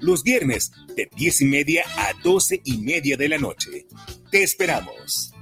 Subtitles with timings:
[0.00, 3.86] Los viernes de 10 y media a 12 y media de la noche.
[4.30, 5.32] Te esperamos.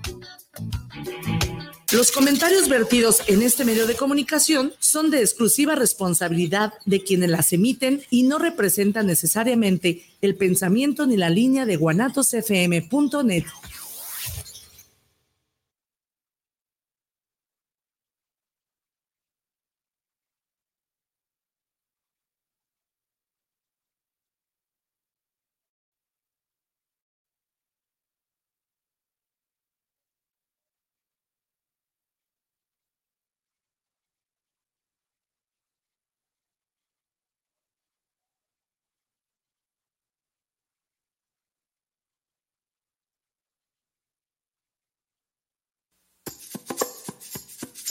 [1.90, 7.52] Los comentarios vertidos en este medio de comunicación son de exclusiva responsabilidad de quienes las
[7.52, 13.44] emiten y no representan necesariamente el pensamiento ni la línea de guanatosfm.net.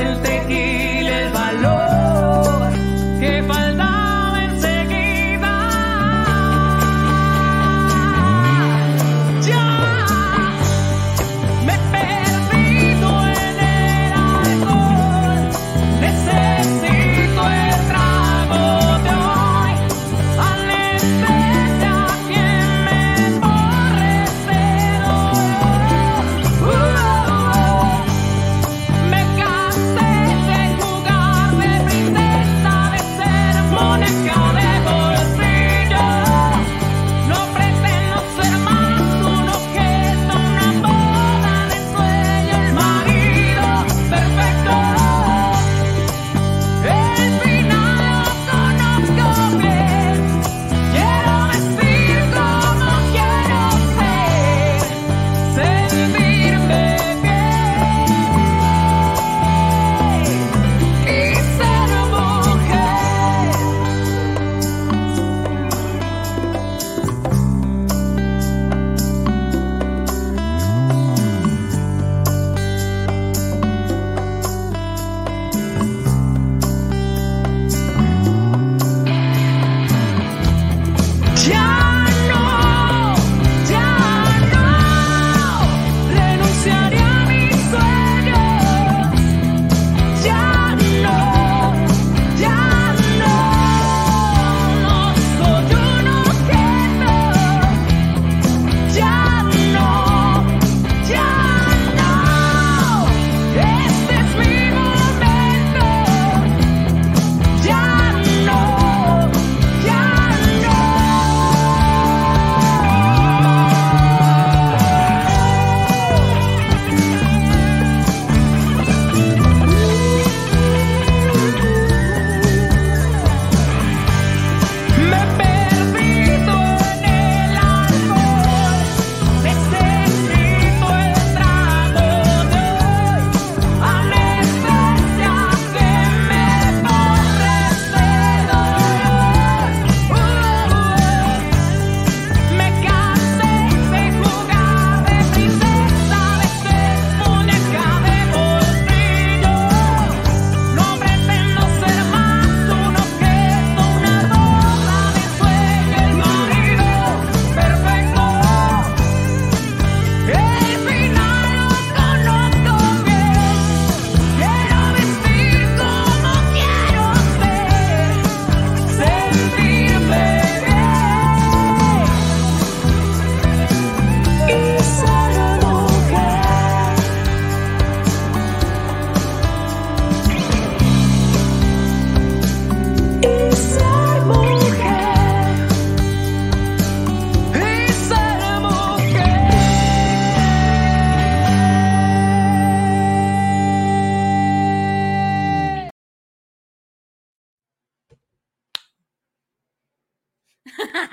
[0.00, 0.29] del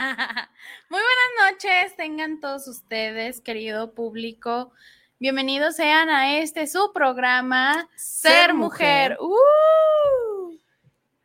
[1.98, 4.72] tengan todos ustedes, querido público.
[5.20, 9.18] Bienvenidos sean a este su programa Ser, Mujer.
[9.20, 10.58] ¡Uh!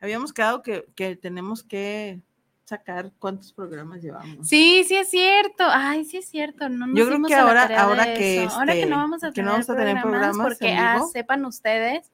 [0.00, 2.20] Habíamos quedado que, que tenemos que
[2.64, 4.48] sacar cuántos programas llevamos.
[4.48, 5.64] Sí, sí es cierto.
[5.66, 6.68] Ay, sí es cierto.
[6.68, 8.58] No nos Yo creo que ahora, ahora que, eso.
[8.58, 11.00] ahora que este, no vamos a tener, no vamos a tener programas, programas porque ah,
[11.12, 12.10] sepan ustedes,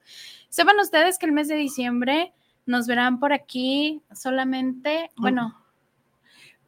[0.48, 2.34] sepan ustedes que el mes de diciembre
[2.66, 5.56] nos verán por aquí solamente, bueno,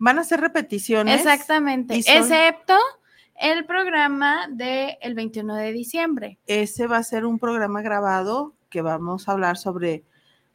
[0.00, 1.20] Van a ser repeticiones.
[1.20, 2.75] exactamente, son- excepto
[3.38, 6.38] el programa del 21 de diciembre.
[6.47, 10.02] Ese va a ser un programa grabado que vamos a hablar sobre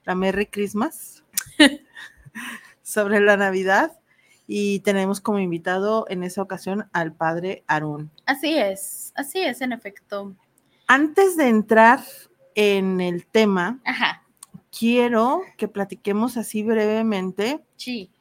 [0.04, 1.24] la Merry Christmas,
[2.82, 4.00] sobre la Navidad
[4.48, 8.12] y tenemos como invitado en esa ocasión al padre Aarón.
[8.26, 10.36] Así es, así es en efecto.
[10.88, 12.02] Antes de entrar
[12.54, 14.24] en el tema, Ajá,
[14.78, 18.12] quiero que platiquemos así brevemente sí.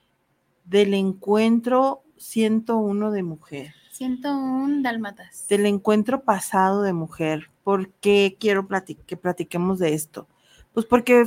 [0.64, 5.46] Del encuentro 101 de mujer, 101 dálmatas.
[5.48, 7.50] del encuentro pasado de mujer.
[7.62, 8.68] ¿Por qué quiero
[9.06, 10.28] que platiquemos de esto?
[10.72, 11.24] Pues porque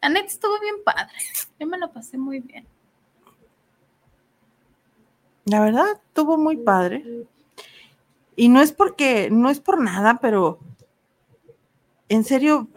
[0.00, 1.12] La neta estuvo bien padre.
[1.60, 2.66] Yo me lo pasé muy bien.
[5.44, 7.26] la verdad estuvo muy padre.
[8.34, 10.58] Y no es porque, no es por nada, pero
[12.08, 12.68] en serio,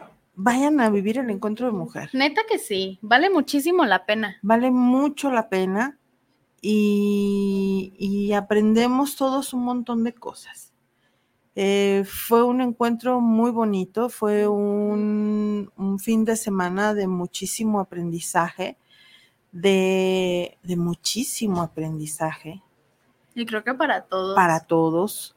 [0.42, 2.10] vayan a vivir el encuentro de mujer.
[2.14, 4.38] Neta que sí, vale muchísimo la pena.
[4.42, 6.00] Vale mucho la pena
[6.62, 10.74] y, y aprendemos todos un montón de cosas.
[11.56, 18.78] Eh, fue un encuentro muy bonito, fue un, un fin de semana de muchísimo aprendizaje,
[19.52, 22.62] de, de muchísimo aprendizaje
[23.36, 24.36] Y creo que para todos.
[24.36, 25.36] para todos.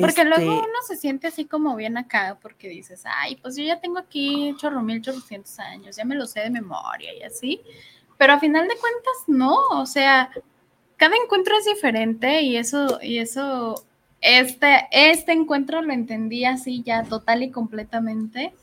[0.00, 3.64] Porque luego Este, uno se siente así como bien acá, porque dices, ay, pues yo
[3.64, 7.62] ya tengo aquí chorro mil chorrocientos años, ya me lo sé de memoria y así.
[8.18, 10.30] Pero a final de cuentas, no, o sea,
[10.96, 13.86] cada encuentro es diferente y eso, y eso,
[14.20, 18.54] este, este encuentro lo entendí así ya total y completamente.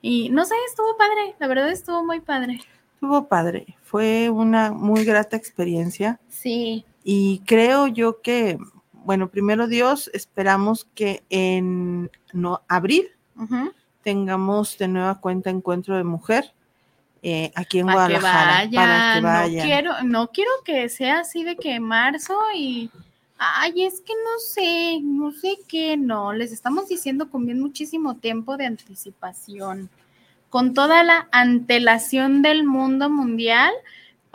[0.00, 2.60] Y no sé, estuvo padre, la verdad estuvo muy padre.
[2.94, 6.20] estuvo padre, fue una muy grata experiencia.
[6.28, 8.58] Sí, Y creo yo que,
[9.06, 13.08] bueno, primero Dios, esperamos que en no, abril
[14.02, 16.52] tengamos de nueva cuenta encuentro de mujer
[17.22, 18.52] eh, aquí en Para que Guadalajara.
[18.52, 19.66] vaya, para que no vayan.
[19.66, 22.90] quiero, no quiero que sea así de que marzo y
[23.38, 28.16] ay, es que no sé, no sé qué, no, les estamos diciendo con bien muchísimo
[28.16, 29.88] tiempo de anticipación,
[30.50, 33.72] con toda la antelación del mundo mundial,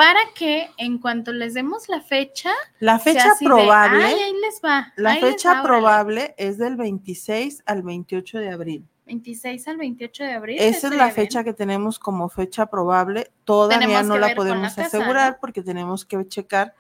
[0.02, 2.50] para que en cuanto les demos la fecha,
[2.80, 4.92] La fecha de, probable, ahí les va.
[4.96, 5.68] la fecha va, órale".
[5.68, 8.88] probable es del 26 al 28 de abril.
[9.06, 10.58] 26 al 28 de abril.
[10.60, 11.16] Esa es la bien.
[11.16, 13.30] fecha que tenemos como fecha probable.
[13.44, 15.38] Todavía Tenemos no la podemos casa, asegurar ¿no?
[15.40, 16.74] porque tenemos que checar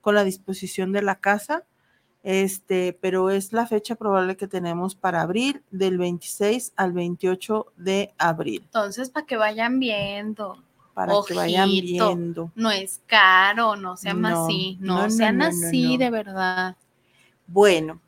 [0.00, 1.64] con la disposición de la casa.
[2.22, 8.14] Este, pero es la fecha probable que tenemos para abril, del 26 al 28 de
[8.18, 10.62] abril, Entonces, para que vayan viendo.
[10.98, 12.50] Para que vayan viendo.
[12.56, 16.74] No es caro, no sean No, así, no, sean no, así de verdad.
[17.46, 18.00] Bueno,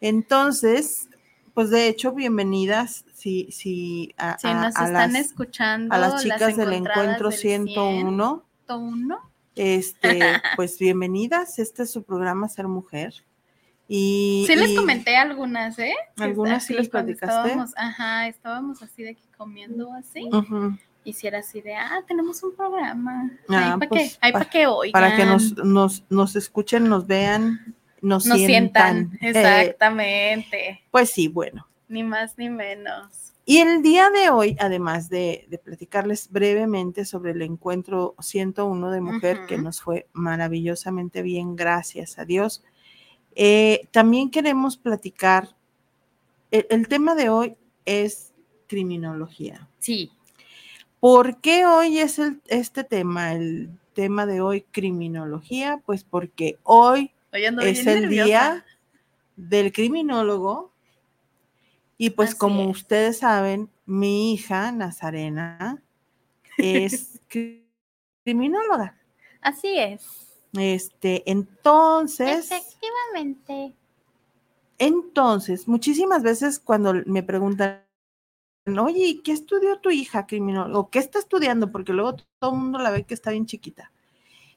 [0.00, 1.08] entonces,
[1.54, 5.98] pues de hecho, bienvenidas si, si a, Si a- nos a están las, escuchando, a
[5.98, 8.42] las chicas del encuentro del 101.
[8.66, 9.18] 101,
[9.54, 11.60] Este, pues bienvenidas.
[11.60, 13.14] Este es su programa Ser Mujer.
[13.86, 15.94] Y, Sí les comenté algunas, ¿eh?
[16.18, 17.50] ¿Algunas sí les platicaste?
[17.50, 20.28] Estábamos, ajá, estábamos así de que comiendo así.
[20.32, 20.76] ujú,
[21.06, 23.30] Y si era así de, ah, tenemos un programa.
[23.48, 24.92] Ah, ahí para pues, que, pa- pa' que oigan.
[24.92, 29.10] para que nos, nos, nos escuchen, nos vean, nos, nos sientan.
[29.10, 29.18] sientan.
[29.22, 30.82] Eh, Exactamente.
[30.90, 31.64] pues sí, bueno.
[31.88, 33.32] Ni más ni menos.
[33.44, 39.00] Y el día de hoy, además de, de platicarles brevemente sobre el encuentro 101 de
[39.00, 42.64] mujer, que nos fue maravillosamente bien, gracias a Dios,
[43.36, 45.50] eh, también queremos platicar,
[46.50, 48.32] el, el tema de hoy es
[48.66, 49.68] criminología.
[49.78, 50.10] Sí.
[51.00, 55.80] ¿Por qué hoy es el- este tema, el tema de hoy, criminología?
[55.84, 58.24] Pues porque hoy es el nerviosa.
[58.24, 58.64] día
[59.36, 60.72] del criminólogo.
[61.98, 62.76] Y pues Así como es.
[62.78, 65.82] ustedes saben, mi hija Nazarena
[66.58, 67.62] es cri-
[68.24, 68.98] criminóloga.
[69.40, 70.02] Así es.
[70.52, 73.74] Este, entonces, Efectivamente.
[74.78, 77.82] entonces, muchísimas veces cuando me preguntan,
[78.66, 80.80] oye, ¿y ¿qué estudió tu hija criminólogo?
[80.80, 81.70] ¿O qué está estudiando?
[81.70, 83.92] Porque luego todo el mundo la ve que está bien chiquita.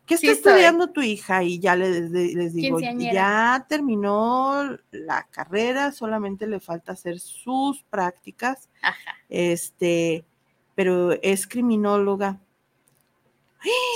[0.06, 0.52] ¿Qué está Sí soy.
[0.54, 1.44] estudiando tu hija?
[1.44, 8.70] Y ya les, les- digo, ya terminó la carrera, solamente le falta hacer sus prácticas,
[8.82, 8.98] Ajá.
[9.30, 10.26] este,
[10.74, 12.40] pero es criminóloga.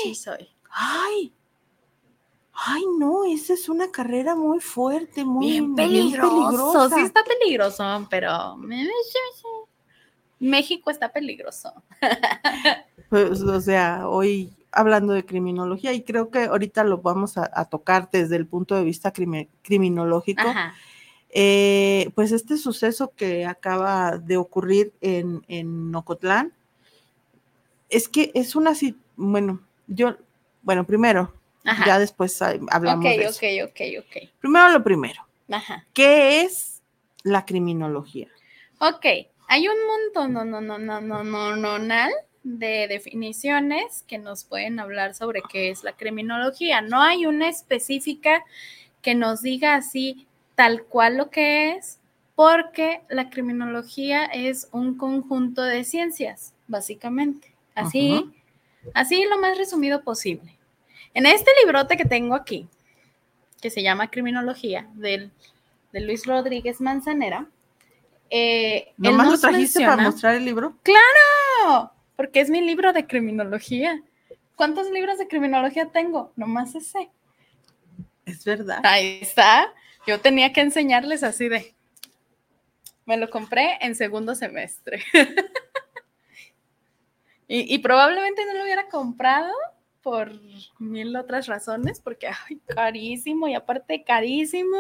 [0.04, 0.48] Sí soy.
[0.70, 1.34] ¡Ay!
[2.54, 6.36] Ay, no, esa es una carrera muy fuerte, muy Bien bien peligroso.
[6.36, 6.96] peligrosa.
[6.98, 8.56] Sí está peligroso, pero
[10.44, 11.74] México está peligroso.
[13.10, 17.66] Pues, o sea, hoy hablando de criminología, y creo que ahorita lo vamos a, a
[17.66, 20.48] tocar desde el punto de vista crimi- criminológico,
[21.30, 26.54] eh, pues este suceso que acaba de ocurrir en, en Ocotlán,
[27.90, 28.74] es que es una,
[29.16, 30.18] bueno, yo,
[30.64, 31.36] bueno, primero,
[31.66, 31.86] Ajá.
[31.86, 33.46] ya después hablamos ok, de eso.
[33.46, 34.30] ok, ok, ok.
[34.40, 35.22] Primero lo primero,
[35.52, 35.86] Ajá.
[35.94, 36.82] ¿qué es
[37.22, 38.30] la criminología?
[38.80, 39.06] Ok,
[39.48, 42.12] hay un montón, no, no, no, no, no, no, no, nal
[42.44, 46.82] de definiciones que nos pueden hablar sobre qué es la criminología.
[46.82, 48.44] No hay una específica
[49.02, 52.00] que nos diga así tal cual lo que es,
[52.36, 57.54] porque la criminología es un conjunto de ciencias, básicamente.
[57.76, 58.32] Así,
[58.94, 60.58] así lo más resumido posible.
[61.14, 62.68] En este librote que tengo aquí,
[63.62, 65.32] que se llama Criminología, del,
[65.92, 67.48] de Luis Rodríguez Manzanera,
[68.30, 70.78] eh, ¿Nomás lo trajiste para menciona- mostrar el libro?
[71.66, 74.02] No, porque es mi libro de criminología.
[74.56, 76.32] ¿Cuántos libros de criminología tengo?
[76.36, 77.10] Nomás ese.
[78.26, 78.80] Es verdad.
[78.84, 79.74] Ahí está.
[80.08, 81.76] Yo tenía que enseñarles así de.
[83.06, 85.04] Me lo compré en segundo semestre.
[87.48, 89.52] y, y probablemente no lo hubiera comprado
[90.02, 90.32] por
[90.80, 94.78] mil otras razones, porque ay, carísimo y aparte carísimo.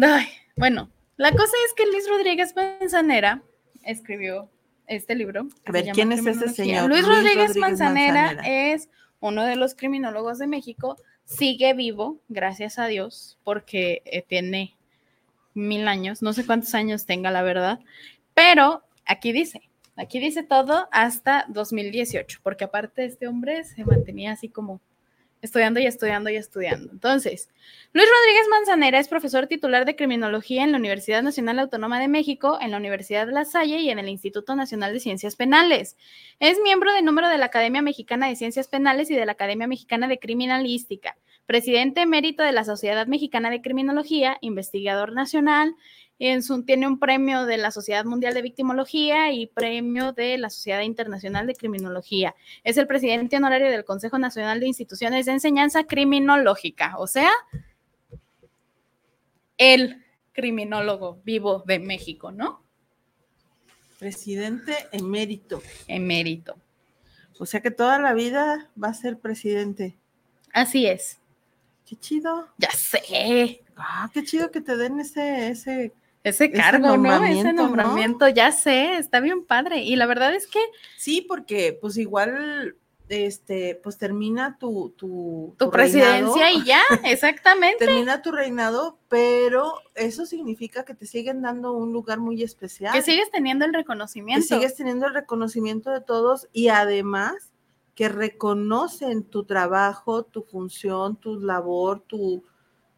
[0.00, 0.26] Ay,
[0.56, 3.42] bueno, la cosa es que Luis Rodríguez Manzanera
[3.84, 4.50] escribió
[4.86, 5.48] este libro.
[5.64, 6.88] A ver, ¿quién es ese señor?
[6.88, 8.72] Luis, Luis Rodríguez, Rodríguez Manzanera, Manzanera.
[8.72, 8.88] es
[9.20, 10.96] uno de los criminólogos de México.
[11.24, 14.76] Sigue vivo, gracias a Dios, porque eh, tiene
[15.54, 17.78] mil años, no sé cuántos años tenga la verdad,
[18.34, 19.62] pero aquí dice,
[19.96, 24.80] aquí dice todo hasta 2018, porque aparte este hombre se mantenía así como
[25.44, 26.90] estudiando y estudiando y estudiando.
[26.90, 27.50] Entonces,
[27.92, 32.58] Luis Rodríguez Manzanera es profesor titular de criminología en la Universidad Nacional Autónoma de México,
[32.60, 35.98] en la Universidad de La Salle y en el Instituto Nacional de Ciencias Penales.
[36.40, 39.66] Es miembro de número de la Academia Mexicana de Ciencias Penales y de la Academia
[39.66, 45.74] Mexicana de Criminalística, presidente emérito de la Sociedad Mexicana de Criminología, investigador nacional,
[46.18, 50.48] en su, tiene un premio de la Sociedad Mundial de Victimología y premio de la
[50.48, 52.34] Sociedad Internacional de Criminología.
[52.62, 57.30] Es el presidente honorario del Consejo Nacional de Instituciones de Enseñanza Criminológica, o sea,
[59.58, 62.62] el criminólogo vivo de México, ¿no?
[63.98, 65.62] Presidente emérito.
[65.86, 66.56] Emérito.
[67.38, 69.96] O sea que toda la vida va a ser presidente.
[70.52, 71.18] Así es.
[71.86, 72.48] Qué chido.
[72.58, 73.62] Ya sé.
[73.76, 75.92] Ah, qué chido que te den ese, ese.
[76.22, 77.24] Ese cargo, ¿no?
[77.26, 77.62] Ese nombramiento, ¿no?
[77.64, 79.82] nombramiento, ya sé, está bien padre.
[79.82, 80.58] Y la verdad es que
[80.96, 82.76] Sí, porque pues igual,
[83.10, 86.62] este, pues termina tu, tu, tu presidencia reinado.
[86.62, 87.84] y ya, exactamente.
[87.84, 92.94] Termina tu reinado, pero eso significa que te siguen dando un lugar muy especial.
[92.94, 94.46] Que sigues teniendo el que reconocimiento.
[94.54, 97.52] sigues teniendo el reconocimiento de todos y además
[97.94, 102.44] que reconocen tu trabajo, tu función, tu labor, tu,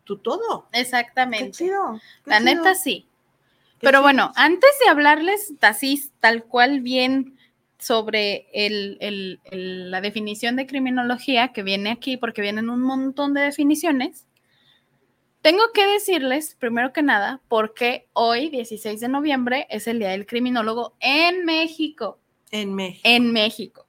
[0.04, 0.68] tu todo.
[0.72, 1.50] Qué Exactamente.
[1.52, 2.00] chido.
[2.24, 3.06] qué La chido, neta sí.
[3.78, 4.02] qué Pero chido.
[4.02, 7.36] bueno, antes de hablarles así, tal cual bien
[7.78, 13.34] sobre el- el- el- la definición de criminología que viene aquí, porque vienen un montón
[13.34, 14.26] de definiciones,
[15.42, 20.26] tengo que decirles, primero que nada, porque hoy, 16 de noviembre, es el Día del
[20.26, 22.18] Criminólogo en México.
[22.50, 23.00] En México.
[23.04, 23.86] En México.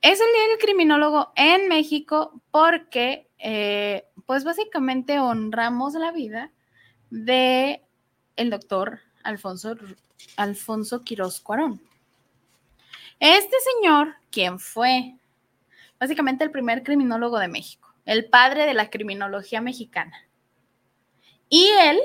[0.00, 6.52] Es el Día del Criminólogo en México porque, eh, pues básicamente honramos la vida
[7.10, 7.82] de
[8.36, 9.74] el doctor Alfonso,
[10.36, 11.82] Alfonso Quirós Cuarón.
[13.18, 15.16] Este señor, quien fue
[15.98, 20.28] básicamente el primer criminólogo de México, el padre de la criminología mexicana.
[21.48, 21.98] Y él,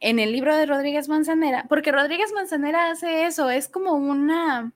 [0.00, 4.72] en el libro de Rodríguez Manzanera, porque Rodríguez Manzanera hace eso, es como una,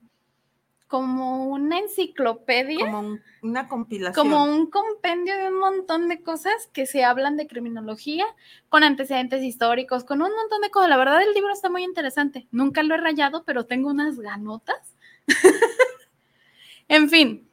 [0.87, 4.25] como una enciclopedia, Como un- una compilación.
[4.29, 8.25] como un compendio de un montón de cosas que se hablan de criminología,
[8.69, 10.89] con antecedentes históricos, con un montón de cosas.
[10.89, 12.47] La verdad, el libro está muy interesante.
[12.51, 14.95] Nunca lo he rayado, pero tengo unas ganotas.
[16.87, 17.49] en fin,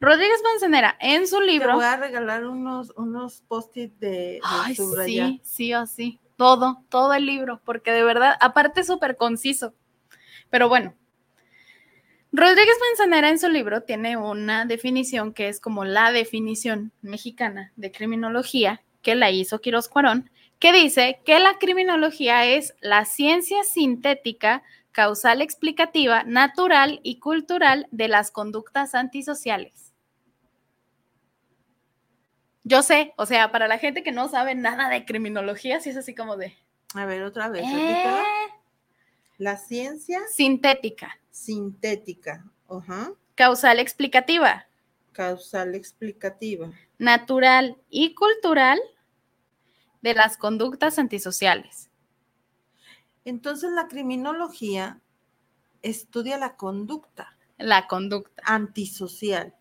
[0.00, 1.74] Rodríguez Manzanera, en su Te libro.
[1.74, 5.28] voy a regalar unos, unos post-it de, de Ay, subrayar.
[5.28, 6.18] sí, sí o sí.
[6.36, 9.74] Todo, todo el libro, porque de verdad, aparte es súper conciso.
[10.48, 10.94] Pero bueno,
[12.32, 17.90] Rodríguez Manzanera en su libro tiene una definición que es como la definición mexicana de
[17.90, 24.62] criminología que la hizo Quirós Cuarón, que dice que la criminología es la ciencia sintética,
[24.92, 29.92] causal explicativa, natural y cultural de las conductas antisociales.
[32.62, 35.96] Yo sé, o sea, para la gente que no sabe nada de criminología, sí es
[35.96, 36.54] así como de...
[36.94, 38.04] A ver, otra vez, "Eh".
[39.38, 44.66] La ciencia Sintética, sintética, ajá, causal explicativa,
[45.12, 46.70] causal explicativa.
[46.98, 48.78] natural y cultural
[50.02, 51.90] de las conductas antisociales.
[53.24, 55.00] Entonces la criminología
[55.82, 58.42] estudia la conducta La conducta.
[58.46, 59.54] antisocial,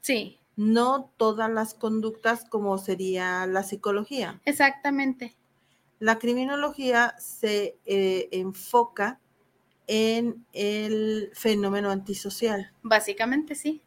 [0.00, 4.40] Sí, no todas las conductas como sería la psicología.
[4.44, 5.34] exactamente.
[5.98, 9.20] La criminología se eh, enfoca
[9.86, 12.72] en el fenómeno antisocial.
[12.82, 13.82] Básicamente sí.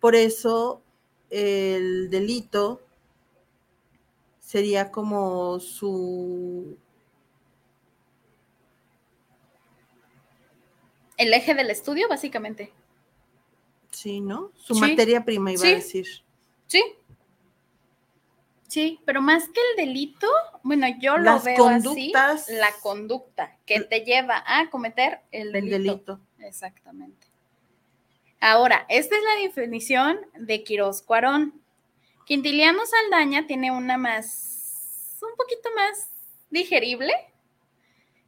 [0.00, 0.82] Por eso
[1.30, 2.80] el delito
[4.40, 6.76] sería como su
[11.16, 12.72] El eje del estudio, básicamente.
[13.90, 14.52] sí, ¿no?
[14.54, 14.80] Su Sí.
[14.80, 15.72] materia prima iba Sí.
[15.72, 16.06] a decir.
[16.68, 16.82] Sí.
[18.68, 20.28] Sí, pero más que el delito,
[20.62, 25.48] bueno, yo lo Las veo conductas- así, la conducta que te lleva a cometer el
[25.56, 25.78] El delito.
[25.78, 26.20] delito.
[26.38, 27.26] Exactamente.
[28.40, 31.60] Ahora, esta es la definición de Quirós Cuarón.
[32.26, 36.10] Quintiliano Saldaña tiene una más, un poquito más
[36.50, 37.12] digerible,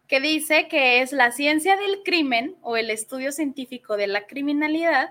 [0.09, 5.11] que dice que es la ciencia del crimen o el estudio científico de la criminalidad,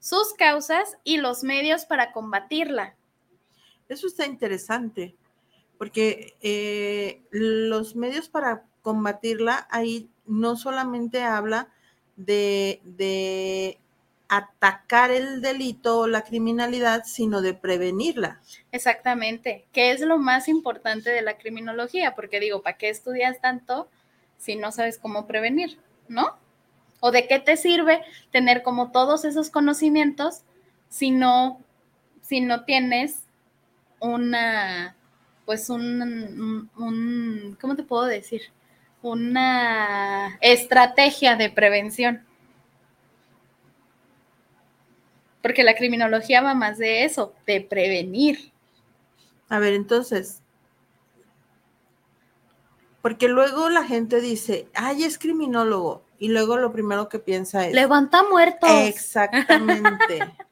[0.00, 2.96] sus causas y los medios para combatirla.
[3.94, 5.14] Eso está interesante,
[5.78, 11.68] porque eh, los medios para combatirla ahí no solamente habla
[12.16, 13.78] de, de
[14.26, 18.40] atacar el delito o la criminalidad, sino de prevenirla.
[18.72, 23.88] Exactamente, que es lo más importante de la criminología, porque digo, ¿para qué estudias tanto
[24.38, 26.36] si no sabes cómo prevenir, no?
[26.98, 28.02] ¿O de qué te sirve
[28.32, 30.42] tener como todos esos conocimientos
[30.88, 31.60] si no,
[32.22, 33.20] si no tienes
[34.04, 34.96] una,
[35.44, 38.42] pues un, un- ¿cómo te puedo decir?
[39.02, 42.24] Una estrategia de prevención.
[45.42, 48.50] Porque la criminología va más de eso, de prevenir.
[49.50, 50.40] A ver, entonces,
[53.02, 57.74] porque luego la gente dice, ay, es criminólogo, y luego lo primero que piensa es,
[57.74, 58.70] Levanta muertos.
[58.70, 60.30] exactamente.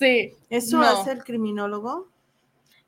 [0.00, 0.32] Sí.
[0.48, 0.86] ¿Eso No.
[0.88, 2.08] hace el criminólogo?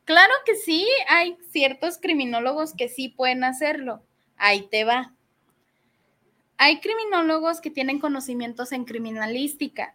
[0.04, 4.02] Claro que sí, hay ciertos criminólogos que sí pueden hacerlo.
[4.36, 5.14] Ahí te va.
[6.56, 9.94] Hay criminólogos que tienen conocimientos en criminalística.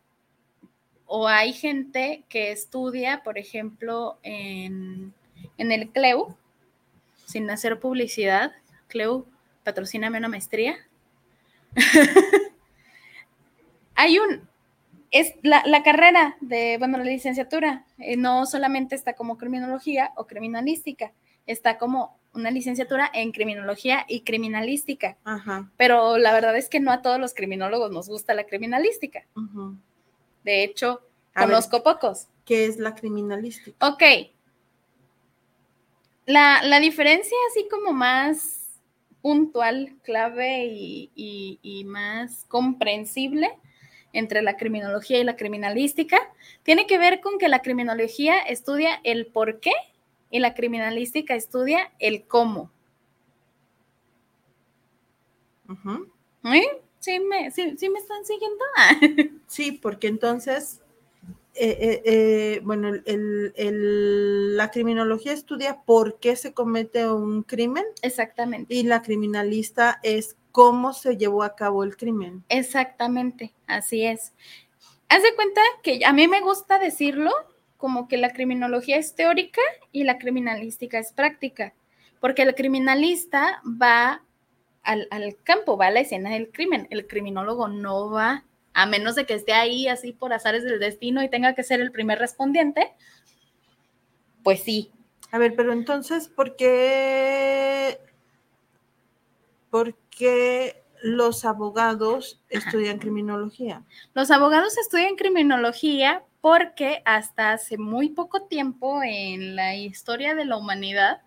[1.05, 5.13] O hay gente que estudia, por ejemplo, en,
[5.57, 6.35] en el CLEU,
[7.25, 8.53] sin hacer publicidad.
[8.87, 9.25] CLEU,
[9.63, 10.77] patrocíname una maestría.
[13.95, 14.47] hay un,
[15.11, 20.27] es la, la carrera de, bueno, la licenciatura, eh, no solamente está como criminología o
[20.27, 21.11] criminalística,
[21.45, 25.17] está como una licenciatura en criminología y criminalística.
[25.23, 25.71] Ajá.
[25.77, 29.25] Pero la verdad es que no a todos los criminólogos nos gusta la criminalística.
[30.43, 31.01] De hecho,
[31.33, 31.49] A ver.
[31.49, 32.27] conozco pocos.
[32.45, 33.87] ¿Qué es la criminalística?
[33.87, 34.03] Ok.
[36.25, 38.81] La, la diferencia así como más
[39.21, 43.49] puntual, clave y, y- y más comprensible
[44.17, 46.17] entre la criminología y la criminalística
[46.63, 49.71] tiene que ver con que la criminología estudia el por qué
[50.31, 52.71] y la criminalística estudia el cómo.
[56.45, 56.81] ¿Eh?
[56.99, 58.63] ¿Sí me, sí- sí me están siguiendo?
[59.47, 60.81] Sí, porque entonces,
[61.59, 67.43] eh, eh, eh, bueno, el- el- el- la criminología estudia por qué se comete un
[67.43, 68.73] crimen Exactamente.
[68.73, 72.43] y la criminalista es cómo se llevó a cabo el crimen.
[72.49, 74.33] Exactamente, así es.
[75.09, 77.31] Haz de cuenta que a mí me gusta decirlo
[77.77, 81.73] como que la criminología es teórica y la criminalística es práctica,
[82.19, 84.23] porque el criminalista va
[84.81, 88.43] al, al campo, va a la escena del crimen, el criminólogo no va,
[88.77, 91.81] a menos de que esté ahí así por azares del destino y tenga que ser
[91.81, 92.93] el primer respondiente,
[94.43, 94.91] pues sí,
[95.31, 97.99] A ver, pero entonces, ¿por qué,
[99.71, 103.81] por qué los abogados estudian criminología?
[104.13, 110.55] Los abogados estudian criminología porque hasta hace muy poco tiempo en la historia de la
[110.55, 111.21] humanidad,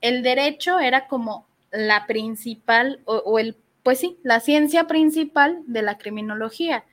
[0.00, 5.80] el derecho era como la principal, o, o el, pues sí, la ciencia principal de
[5.80, 6.84] la criminología.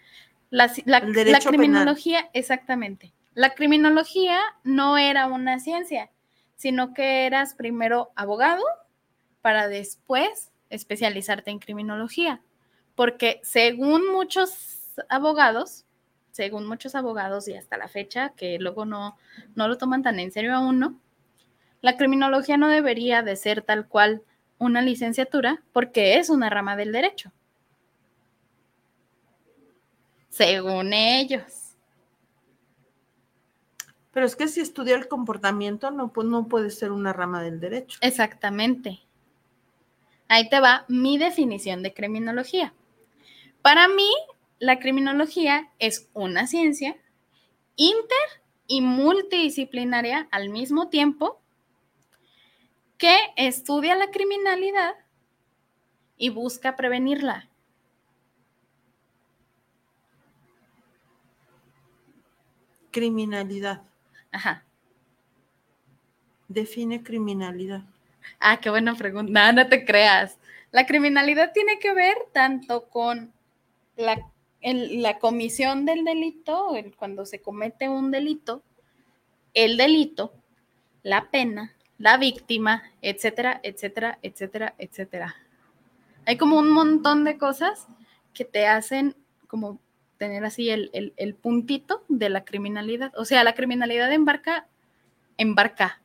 [0.52, 1.42] La, penal.
[1.44, 3.16] criminología, exactamente.
[3.34, 6.12] La criminología no era una ciencia,
[6.56, 8.62] sino que eras primero abogado
[9.42, 12.42] para después especializarte en criminología.
[12.94, 15.86] Porque según muchos abogados,
[16.30, 19.18] según muchos abogados y hasta la fecha, que luego no,
[19.56, 21.02] no lo toman tan en serio a uno,
[21.82, 24.22] la criminología no debería de ser tal cual
[24.64, 27.32] una licenciatura porque es una rama del derecho.
[30.30, 31.76] Según ellos.
[34.12, 38.00] Pero es que si estudia el comportamiento, no, no puede ser una rama del derecho.
[38.02, 39.02] Exactamente.
[40.28, 42.74] Ahí te va mi definición de criminología.
[43.62, 44.10] Para mí,
[44.60, 46.96] la criminología es una ciencia
[47.76, 51.43] inter y multidisciplinaria al mismo tiempo
[53.04, 54.96] que estudia la criminalidad
[56.16, 57.50] y busca prevenirla.
[62.92, 63.82] Criminalidad.
[64.32, 64.64] Ajá.
[66.48, 67.84] Define criminalidad.
[68.40, 69.52] Ah, qué buena pregunta.
[69.52, 70.40] No, no te creas.
[70.72, 73.34] La criminalidad tiene que ver tanto con
[73.98, 78.64] la, la comisión del delito, cuando se comete un delito,
[79.54, 80.34] el delito,
[81.02, 85.38] la pena, la víctima, etcétera, etcétera, etcétera, etcétera.
[86.26, 87.88] Hay como un montón de cosas
[88.34, 89.16] que te hacen
[89.48, 89.80] como
[90.18, 93.14] tener así el, puntito de la criminalidad.
[93.16, 94.68] O sea, la criminalidad embarca,
[95.38, 96.02] embarca,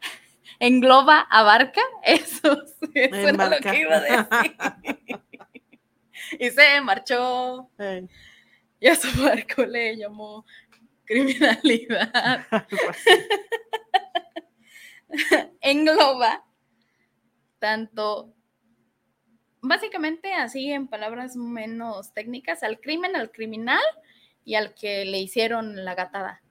[0.60, 2.62] engloba, abarca, eso,
[2.94, 4.56] eso lo que iba a decir.
[6.38, 7.68] y se marchó.
[8.78, 10.46] Y a su barco le llamó
[11.04, 12.46] criminalidad.
[15.60, 16.44] engloba
[17.58, 18.34] tanto,
[19.60, 23.82] básicamente así en palabras menos técnicas, al crimen, al criminal
[24.44, 26.42] y al que le hicieron la gatada.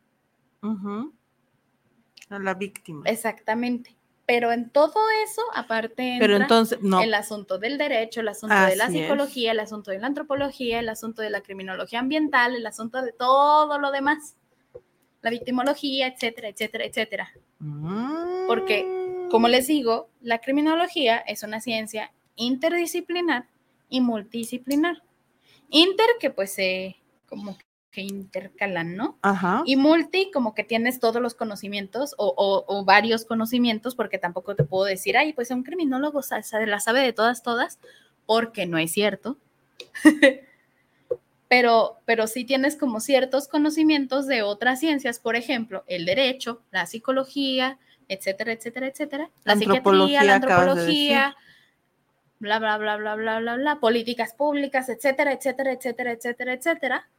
[2.29, 3.03] A la víctima.
[3.05, 3.95] Exactamente.
[4.25, 6.99] Pero en todo eso, aparte, entra Pero entonces, no.
[7.01, 10.89] el asunto del derecho, el asunto de la psicología, el asunto de la antropología, el
[10.89, 14.35] asunto de la criminología ambiental, el asunto de todo lo demás,
[15.25, 17.33] la victimología, etcétera, etcétera, etcétera.
[18.47, 18.85] Porque,
[19.31, 23.47] como les digo, la criminología es una ciencia interdisciplinar
[23.89, 25.01] y multidisciplinar.
[25.71, 27.57] Inter, que pues se como
[27.89, 29.17] que intercalan, ¿no?
[29.23, 29.63] Ajá.
[29.65, 34.85] Y multi, como que tienes todos los conocimientos o, varios conocimientos, porque tampoco te puedo
[34.85, 36.21] decir, ay, pues un criminólogo
[36.67, 37.79] la sabe de todas, todas,
[38.27, 39.39] porque no es cierto.
[41.47, 46.85] pero, pero sí tienes como ciertos conocimientos de otras ciencias, por ejemplo, el derecho, la
[46.85, 47.77] psicología,
[48.07, 51.35] etcétera, etcétera, etcétera, la, psiquiatría, la antropología,
[52.39, 57.09] bla, bla, bla, bla, bla, bla, bla, políticas públicas, etcétera, etcétera, etcétera, etcétera, etcétera,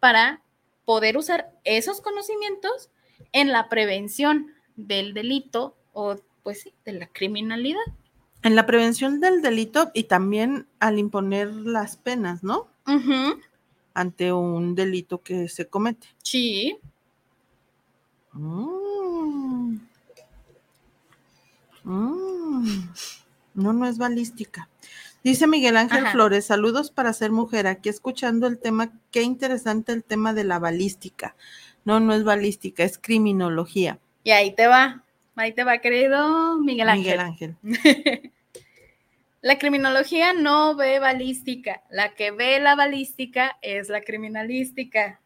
[0.00, 0.42] para
[0.84, 2.90] poder usar esos conocimientos
[3.32, 7.80] en la prevención del delito o, pues sí, de la criminalidad.
[8.42, 12.71] En la prevención del delito y también al imponer las penas, ¿no?
[13.94, 16.08] Ante un delito que se comete.
[16.22, 16.78] Sí.
[18.32, 19.78] Mm.
[21.84, 22.88] Mm.
[23.54, 24.68] No, no es balística.
[25.22, 27.66] Dice Miguel Ángel Flores, saludos para ser mujer.
[27.66, 31.36] Aquí escuchando el tema, qué interesante el tema de la balística.
[31.84, 33.98] No, no es balística, es criminología.
[34.24, 35.04] Y ahí te va,
[35.36, 37.02] ahí te va, querido Miguel Ángel.
[37.04, 37.56] Miguel Ángel.
[39.42, 45.20] La criminología no ve balística, la que ve la balística es la criminalística.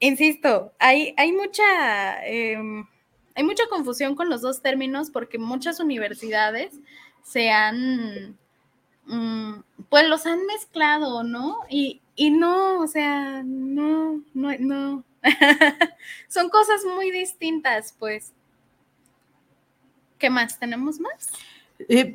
[0.00, 2.86] Insisto, hay, hay mucha, em,
[3.36, 6.74] hay mucha confusión con los dos términos porque muchas universidades
[7.22, 8.36] se han,
[9.06, 11.60] mm, pues los han mezclado, ¿no?
[11.70, 15.04] Y, y no, o sea, no, no, no.
[16.28, 18.32] Son cosas muy distintas, pues.
[20.18, 20.58] ¿Qué más?
[20.58, 21.30] ¿Tenemos más?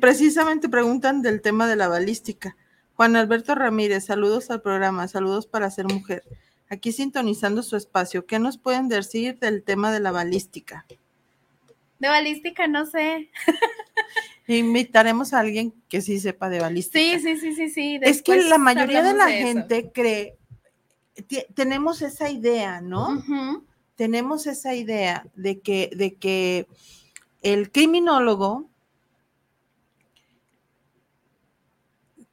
[0.00, 2.56] Precisamente preguntan del tema de la balística.
[2.94, 6.22] Juan Alberto Ramírez, saludos al programa, saludos para ser mujer.
[6.68, 10.86] Aquí sintonizando su espacio, ¿qué nos pueden decir del tema de la balística?
[11.98, 13.30] De balística, no sé.
[14.46, 17.18] Invitaremos a alguien que sí sepa de balística.
[17.18, 18.00] Sí, sí, sí, sí, sí.
[18.02, 20.36] es que la mayoría de la gente cree,
[21.54, 23.22] tenemos esa idea, ¿no?
[23.96, 26.66] Tenemos esa idea de que, de que
[27.42, 28.69] el criminólogo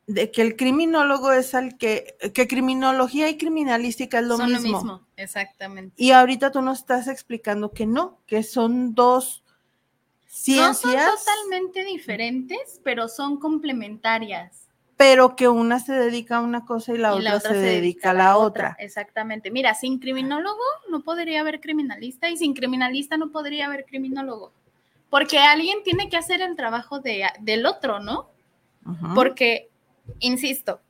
[0.07, 4.71] de que el criminólogo es al que, que criminología y criminalística es lo son mismo.
[4.71, 5.93] Lo mismo, exactamente.
[5.97, 9.43] Y ahorita tú nos estás explicando que no, que son dos
[10.27, 10.93] ciencias.
[10.93, 14.63] No son totalmente diferentes, pero son complementarias.
[14.95, 18.37] Pero que una se dedica a una cosa y la, otra, se, dedica a la
[18.37, 18.71] otra.
[18.71, 18.83] otra.
[18.83, 19.51] Exactamente.
[19.51, 24.53] Mira, sin criminólogo no podría haber criminalista y sin criminalista no podría haber criminólogo.
[25.09, 28.29] Porque alguien tiene que hacer el trabajo de, del otro, ¿no?
[29.13, 29.69] Porque
[30.19, 30.81] insisto,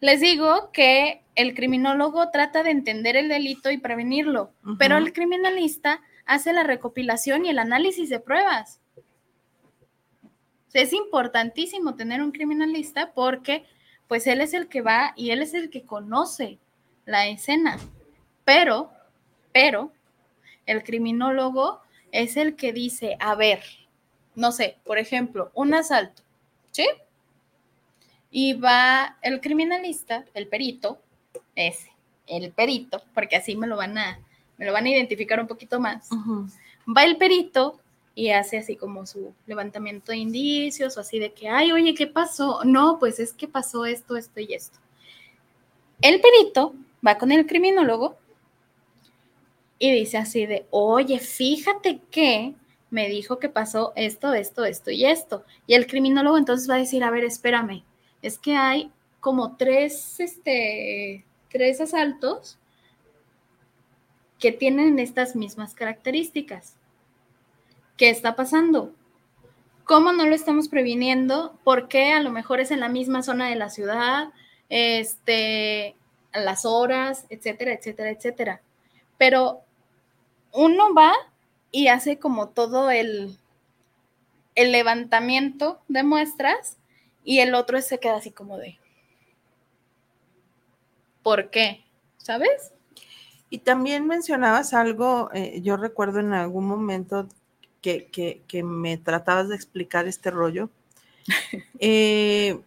[0.00, 6.00] Les digo que el criminólogo trata de entender el delito y prevenirlo, pero el criminalista
[6.26, 8.80] hace la recopilación y el análisis de pruebas.
[10.72, 13.64] Es importantísimo tener un criminalista porque
[14.08, 16.58] pues él es el que va y él es el que conoce
[17.04, 17.78] la escena.
[18.44, 18.90] Pero,
[19.52, 19.92] pero,
[20.66, 23.62] el criminólogo es el que dice, a ver,
[24.34, 26.22] no sé, por ejemplo, un asalto,
[26.70, 26.86] ¿sí?
[28.32, 30.98] Y va el criminalista, el perito,
[31.54, 31.92] ese,
[32.26, 34.18] el perito, porque así me lo van a,
[34.56, 36.08] me lo van a identificar un poquito más.
[36.88, 37.78] Va el perito
[38.14, 42.06] y hace así como su levantamiento de indicios o así de que, ay, oye, ¿qué
[42.06, 42.60] pasó?
[42.64, 44.78] No, pues es que pasó esto, esto y esto.
[46.00, 46.74] El perito
[47.06, 48.16] va con el criminólogo
[49.78, 52.54] y dice así de, oye, fíjate que
[52.90, 55.44] me dijo que pasó esto, esto, esto y esto.
[55.66, 57.82] Y el criminólogo entonces va a decir, a ver, espérame,
[58.22, 62.58] es que hay como tres, este, tres asaltos
[64.38, 66.76] que tienen estas mismas características.
[67.96, 68.92] ¿Qué está pasando?
[69.84, 71.58] ¿Cómo no lo estamos previniendo?
[71.62, 74.32] ¿Por qué a lo mejor es en la misma zona de la ciudad?
[74.68, 75.94] Este,
[76.32, 78.62] las horas, etcétera, etcétera, etcétera.
[79.18, 79.60] Pero
[80.52, 81.12] uno va
[81.70, 83.36] y hace como todo el,
[84.54, 86.78] el levantamiento de muestras
[87.24, 88.78] y el otro se queda así como de,
[91.22, 91.84] ¿por qué?
[92.18, 92.72] ¿Sabes?
[93.50, 97.28] Y también mencionabas algo, eh, yo recuerdo en algún momento
[97.82, 100.70] que, me tratabas de explicar este rollo,
[101.78, 102.60] eh,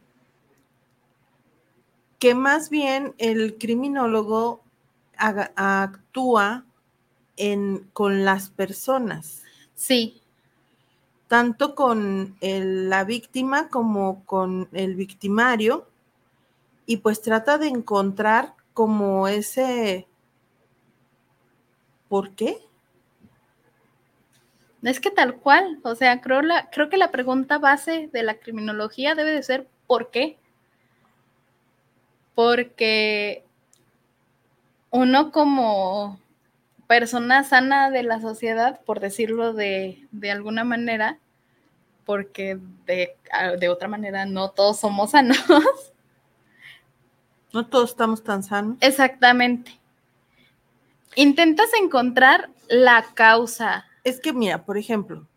[2.19, 4.61] que más bien el criminólogo
[5.17, 6.65] actúa
[7.37, 9.43] en, con las personas.
[9.75, 10.21] Sí.
[11.27, 15.87] Tanto con la víctima como con el victimario.
[16.85, 20.07] Y pues trata de encontrar como ese...
[22.07, 22.59] ¿Por qué?
[24.83, 28.35] Es que tal cual, o sea, creo, la, creo que la pregunta base de la
[28.37, 30.37] criminología debe de ser ¿por qué?
[32.35, 33.43] Porque
[34.91, 36.19] uno como
[36.87, 41.19] persona sana de la sociedad, por decirlo de, alguna manera,
[42.05, 43.15] porque de,
[43.59, 45.37] de, otra manera no todos somos sanos.
[47.53, 48.75] No todos estamos tan sanos.
[48.81, 49.79] Exactamente.
[51.15, 55.27] Intentas encontrar la causa es que mira, por ejemplo,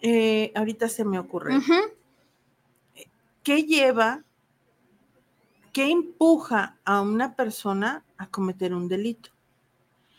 [0.00, 1.58] eh, ahorita se me ocurre,
[3.42, 4.22] ¿qué lleva,
[5.72, 9.30] qué empuja a una persona a cometer un delito?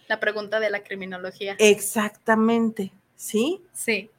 [0.07, 1.55] La pregunta de la criminología.
[1.59, 3.61] Exactamente, ¿sí?
[3.73, 4.09] Sí.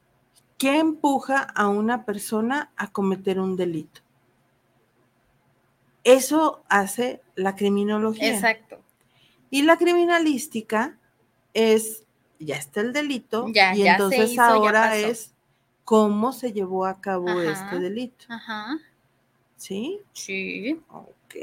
[0.57, 4.01] ¿Qué empuja a una persona a cometer un delito?
[6.03, 8.33] Eso hace la criminología.
[8.33, 8.79] Exacto.
[9.49, 10.97] Y la criminalística
[11.53, 12.03] es
[12.39, 15.33] ya está el delito y entonces ahora es
[15.83, 18.25] cómo se llevó a cabo este delito.
[18.29, 18.77] Ajá.
[19.57, 19.99] ¿Sí?
[20.13, 20.79] Sí.
[20.89, 21.35] Ok.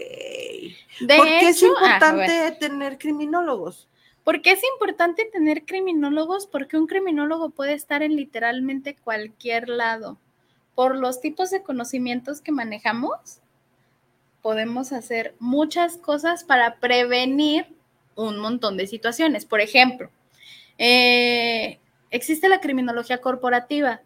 [1.07, 3.89] ¿Por qué es importante tener criminólogos?
[4.27, 6.49] ¿Por qué es importante tener criminólogos?
[6.49, 10.19] Porque un criminólogo puede estar en literalmente cualquier lado.
[10.75, 13.39] Por los tipos de conocimientos que manejamos,
[14.43, 17.69] podemos hacer muchas cosas para prevenir
[18.17, 19.45] un montón de situaciones.
[19.45, 20.11] Por ejemplo,
[20.77, 21.79] eh,
[22.11, 24.01] existe la criminología corporativa,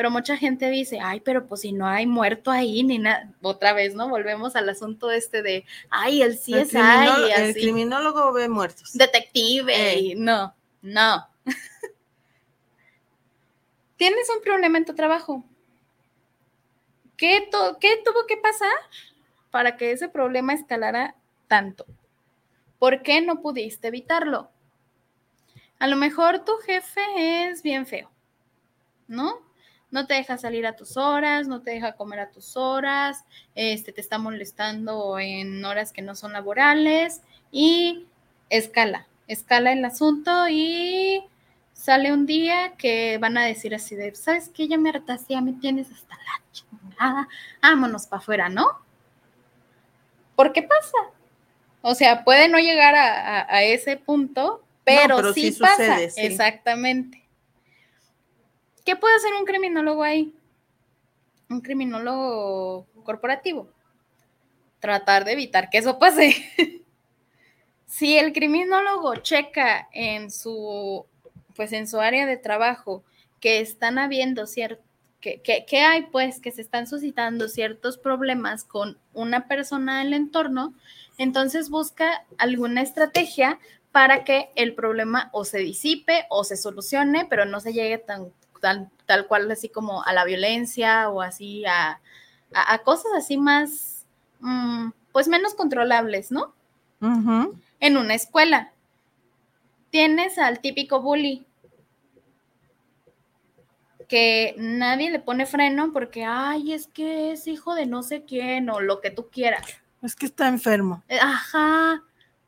[0.00, 3.74] pero mucha gente dice, ay, pero pues si no hay muerto ahí ni nada, otra
[3.74, 4.08] vez, ¿no?
[4.08, 6.54] Volvemos al asunto este de, ay, el CSI.
[6.54, 8.94] El, el criminólogo ve muertos.
[8.94, 11.28] Detective, no, no.
[13.98, 15.44] Tienes un problema en tu trabajo.
[17.18, 18.72] ¿Qué, ¿Qué tuvo que pasar
[19.50, 21.14] para que ese problema escalara
[21.46, 21.84] tanto?
[22.78, 24.50] ¿Por qué no pudiste evitarlo?
[25.78, 28.10] A lo mejor tu jefe es bien feo,
[29.06, 29.49] ¿no?
[29.90, 33.24] No te deja salir a tus horas, no te deja comer a tus horas,
[33.54, 38.06] este, te está molestando en horas que no son laborales y
[38.50, 41.24] escala, escala el asunto y
[41.72, 44.68] sale un día que van a decir así de, ¿sabes qué?
[44.68, 47.28] Ya me hartaste, ya me tienes hasta la chingada,
[47.60, 48.68] vámonos para afuera, ¿no?
[50.36, 50.98] ¿Por qué pasa?
[51.82, 56.02] O sea, puede no llegar a ese punto, pero, sí, pasa.
[56.02, 57.22] Exactamente.
[58.84, 60.34] ¿Qué puede hacer un criminólogo ahí?
[61.48, 63.68] Un criminólogo corporativo.
[64.78, 66.34] Tratar de evitar que eso pase.
[67.86, 71.04] si el criminólogo checa en su,
[71.56, 73.04] pues en su área de trabajo
[73.40, 74.44] que están habiendo
[75.20, 80.14] que, que, que hay, pues, que se están suscitando ciertos problemas con una persona del
[80.14, 80.74] entorno,
[81.18, 83.58] entonces busca alguna estrategia
[83.92, 88.32] para que el problema o se disipe o se solucione, pero no se llegue tan,
[88.60, 92.00] tan tal cual así como a la violencia o así a,
[92.52, 94.06] a, a cosas así más,
[94.40, 96.54] mm, pues menos controlables, ¿no?
[97.80, 98.72] En una escuela.
[99.90, 101.46] Tienes al típico bully
[104.10, 108.68] que nadie le pone freno porque, ay, es que es hijo de no sé quién
[108.68, 109.62] o lo que tú quieras.
[110.02, 111.02] Es que está enfermo.
[111.20, 112.02] Ajá.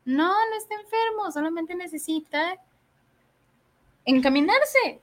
[0.05, 2.57] No, no está enfermo, solamente necesita
[4.03, 4.99] encaminarse.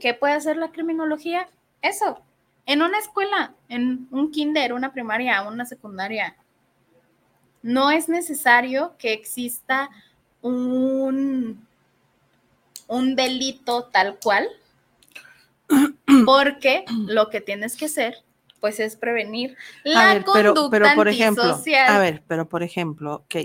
[0.00, 1.48] ¿Qué puede hacer la criminología?
[1.82, 2.20] Eso.
[2.66, 6.36] En una escuela, en un kinder, una primaria, una secundaria,
[7.62, 9.90] no es necesario que exista
[10.42, 11.66] un,
[12.86, 14.48] un delito tal cual,
[16.26, 18.16] porque lo que tienes que hacer,
[18.60, 21.88] pues, es prevenir la a ver, pero, conducta pero por ejemplo, antisocial.
[21.88, 23.36] a ver, pero por ejemplo, ok.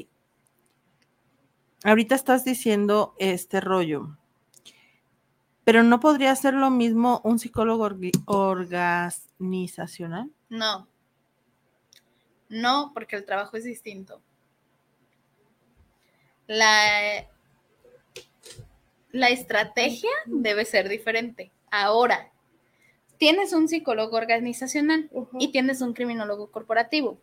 [1.85, 4.17] Ahorita estás diciendo este rollo,
[5.63, 7.89] pero no podría ser lo mismo un psicólogo
[8.25, 10.31] organizacional.
[10.49, 10.87] No.
[12.49, 14.21] No, porque el trabajo es distinto.
[16.47, 17.27] La,
[19.11, 21.51] la estrategia debe ser diferente.
[21.71, 22.31] Ahora,
[23.17, 27.17] tienes un psicólogo organizacional y tienes un criminólogo corporativo.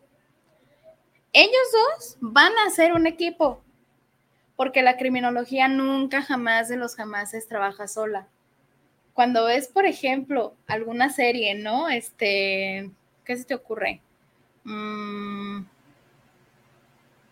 [1.33, 3.63] Ellos dos van a ser un equipo,
[4.61, 8.27] porque la criminología nunca jamás de los jamases trabaja sola.
[9.15, 11.89] Cuando ves, por ejemplo, alguna serie, ¿no?
[11.89, 12.91] Este,
[13.25, 14.01] ¿qué se te ocurre?
[14.63, 15.63] Mm,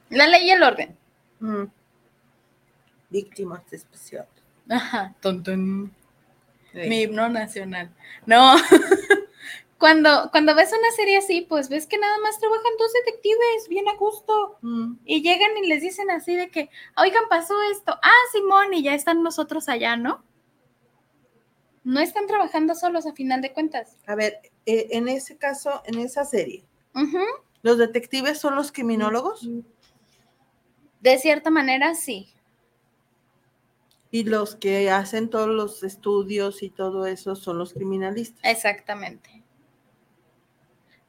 [0.10, 0.98] la ley y el orden.
[1.40, 1.66] Mm.
[3.12, 4.32] Víctimas especiales.
[4.68, 5.94] Ajá, tontón.
[6.74, 7.92] Mi himno nacional.
[8.26, 8.56] No.
[9.80, 13.88] cuando, cuando ves una serie así, pues ves que nada más trabajan dos detectives bien
[13.88, 14.58] a gusto.
[14.62, 14.96] Mm.
[15.06, 17.98] Y llegan y les dicen así de que, oigan, pasó esto.
[18.04, 20.22] Ah, Simón, y ya están nosotros allá, ¿no?
[21.86, 23.96] No están trabajando solos a final de cuentas.
[24.06, 26.66] A ver, eh, en ese caso, en esa serie.
[27.62, 29.48] ¿los detectives son los criminólogos?
[31.00, 32.34] De cierta manera, sí.
[34.12, 38.42] Y los que hacen todos los estudios y todo eso son los criminalistas.
[38.44, 39.39] Exactamente.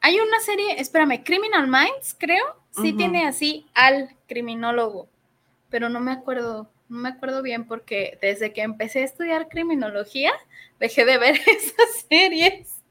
[0.01, 2.43] Hay una serie, espérame, Criminal Minds, creo.
[2.71, 5.09] Sí tiene así al criminólogo,
[5.69, 10.31] pero no me acuerdo, no me acuerdo bien porque desde que empecé a estudiar criminología,
[10.79, 12.81] dejé de ver esas series.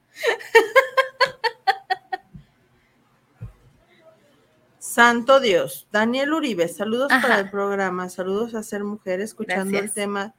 [4.78, 5.88] Santo Dios.
[5.90, 10.34] Daniel Uribe, saludos para el programa, saludos a ser mujer, escuchando el tema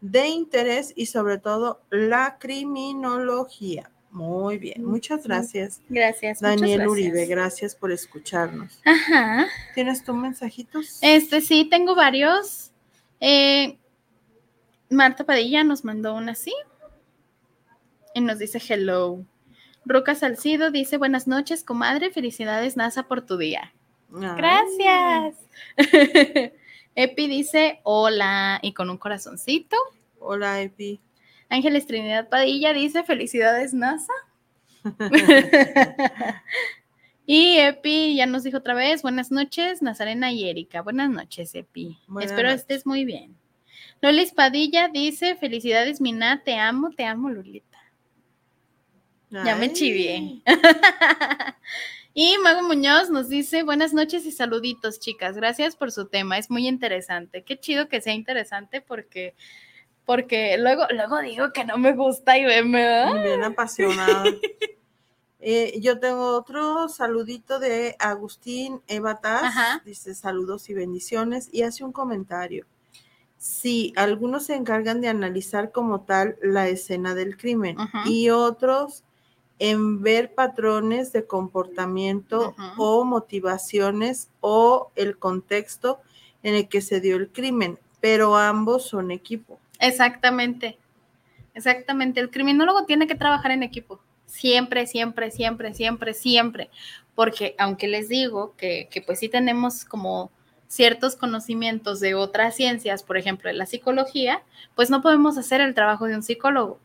[0.00, 3.90] de interés y sobre todo la criminología.
[4.10, 5.80] Muy bien, muchas gracias.
[5.88, 6.40] Gracias.
[6.40, 6.88] Daniel gracias.
[6.90, 8.80] Uribe, gracias por escucharnos.
[8.84, 9.46] Ajá.
[9.74, 10.98] ¿Tienes tú mensajitos?
[11.00, 12.72] Este sí, tengo varios.
[13.20, 13.78] Eh,
[14.88, 16.52] Marta Padilla nos mandó una así.
[18.14, 19.24] Y nos dice hello.
[19.84, 22.10] Ruca Salcido dice buenas noches, comadre.
[22.10, 23.72] Felicidades, NASA, por tu día.
[24.12, 25.36] Ay, Gracias.
[26.96, 29.76] Epi dice hola y con un corazoncito.
[30.18, 31.00] Hola, Epi.
[31.50, 34.12] Ángeles Trinidad Padilla dice felicidades, NASA.
[37.26, 40.80] y Epi ya nos dijo otra vez buenas noches, Nazarena y Erika.
[40.80, 41.98] Buenas noches, Epi.
[42.06, 42.62] Buenas Espero noches.
[42.62, 43.36] estés muy bien.
[44.00, 46.42] Lolis Padilla dice felicidades, Mina.
[46.42, 47.78] Te amo, te amo, Lolita.
[49.30, 50.42] Ya me chivié.
[52.14, 55.36] y Mago Muñoz nos dice buenas noches y saluditos, chicas.
[55.36, 56.38] Gracias por su tema.
[56.38, 57.44] Es muy interesante.
[57.44, 59.34] Qué chido que sea interesante porque,
[60.10, 63.12] porque luego, luego digo que no me gusta y ve- me da.
[63.22, 64.24] Bien apasionada.
[65.42, 69.44] Eh, yo tengo otro saludito de Agustín Evatas.
[69.44, 69.82] Ajá.
[69.86, 72.66] Dice saludos y bendiciones y hace un comentario.
[73.38, 79.02] Sí, algunos se encargan de analizar como tal la escena del crimen y otros
[79.60, 86.00] en ver patrones de comportamiento o motivaciones o el contexto
[86.42, 89.58] en el que se dio el crimen, pero ambos son equipo.
[89.80, 90.78] Exactamente.
[91.54, 92.20] Exactamente.
[92.20, 94.00] El criminólogo tiene que trabajar en equipo.
[94.26, 96.70] Siempre, siempre, siempre, siempre, siempre.
[97.14, 100.30] Porque aunque les digo que, que pues sí tenemos como
[100.68, 104.42] ciertos conocimientos de otras ciencias, por ejemplo, de la psicología,
[104.76, 106.78] pues no podemos hacer el trabajo de un psicólogo.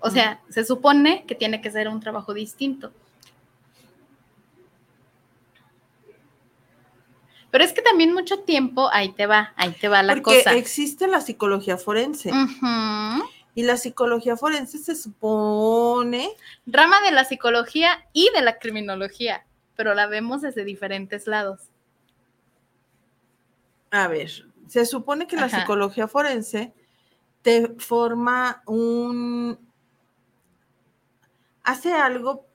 [0.00, 2.92] O sea, se supone que tiene que ser un trabajo distinto.
[7.50, 10.54] Pero es que también mucho tiempo, ahí te va, ahí te va la Porque cosa.
[10.56, 12.30] existe la psicología forense.
[13.54, 16.30] Y la psicología forense se supone...
[16.66, 19.44] Rama de la psicología y de la criminología,
[19.74, 21.60] pero la vemos desde diferentes lados.
[23.90, 24.30] A ver,
[24.68, 26.72] se supone que la psicología forense
[27.42, 29.58] te forma un...
[31.64, 32.46] hace algo,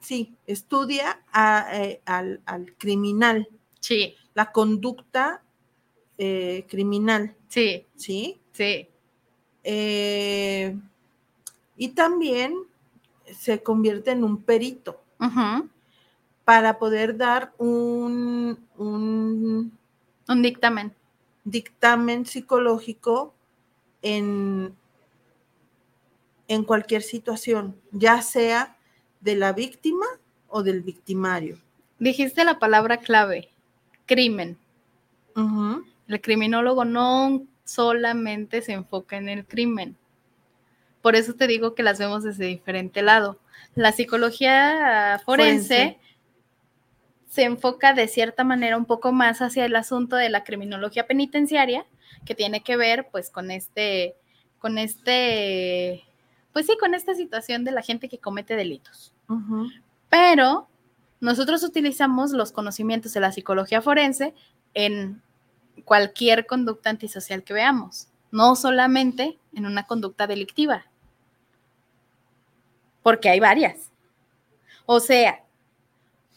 [0.00, 3.46] sí, estudia a, eh, al, al criminal,
[3.80, 5.42] Sí, la conducta
[6.18, 8.40] eh, criminal, sí, ¿sí?
[8.52, 8.88] sí.
[9.64, 10.76] Eh,
[11.76, 12.54] y también
[13.32, 15.00] se convierte en un perito
[16.44, 19.76] para poder dar un, un
[20.28, 20.94] Un dictamen.
[21.44, 23.34] dictamen psicológico
[24.02, 24.74] en,
[26.48, 28.76] en cualquier situación, ya sea
[29.20, 30.06] de la víctima
[30.48, 31.58] o del victimario.
[31.98, 33.48] Dijiste la palabra clave,
[34.06, 34.56] crimen.
[36.08, 39.96] El criminólogo no solamente se enfoca en el crimen.
[41.02, 43.38] Por eso te digo que las vemos desde diferente lado.
[43.74, 45.98] La psicología forense, Forense.
[47.28, 51.84] se enfoca de cierta manera un poco más hacia el asunto de la criminología penitenciaria,
[52.24, 54.16] que tiene que ver pues con este,
[54.58, 56.04] con este,
[56.52, 59.12] pues sí, con esta situación de la gente que comete delitos.
[60.08, 60.68] Pero
[61.20, 64.34] nosotros utilizamos los conocimientos de la psicología forense
[64.74, 65.22] en
[65.84, 70.86] cualquier conducta antisocial que veamos, no solamente en una conducta delictiva,
[73.02, 73.90] porque hay varias.
[74.84, 75.44] O sea,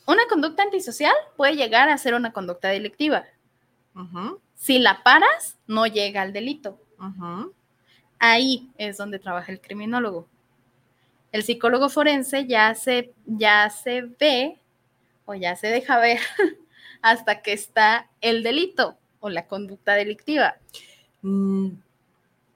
[0.06, 3.26] una conducta antisocial puede llegar a ser una conducta delictiva.
[4.56, 6.80] Si la paras, no llega al delito.
[8.18, 10.28] Ahí es donde trabaja el criminólogo.
[11.32, 14.59] El psicólogo forense ya se, ya se ve
[15.30, 16.20] o ya se deja ver
[17.04, 20.58] hasta que está el delito o la conducta delictiva.
[21.22, 21.70] Mm,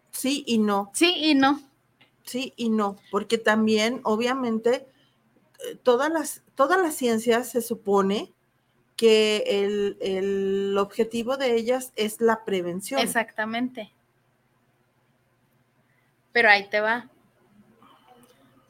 [0.09, 1.61] Sí y no, Sí y no.
[2.23, 4.87] sí y no, porque también, obviamente,
[5.67, 8.31] eh, todas las, todas las ciencias se supone
[8.95, 13.01] que el, el objetivo de ellas es la prevención.
[13.01, 13.91] Exactamente.
[16.31, 17.09] Pero ahí te va.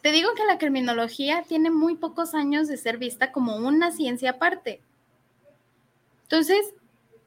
[0.04, 4.32] Te digo que la criminología tiene muy pocos años de ser vista como una ciencia
[4.32, 4.82] aparte.
[6.24, 6.74] Entonces,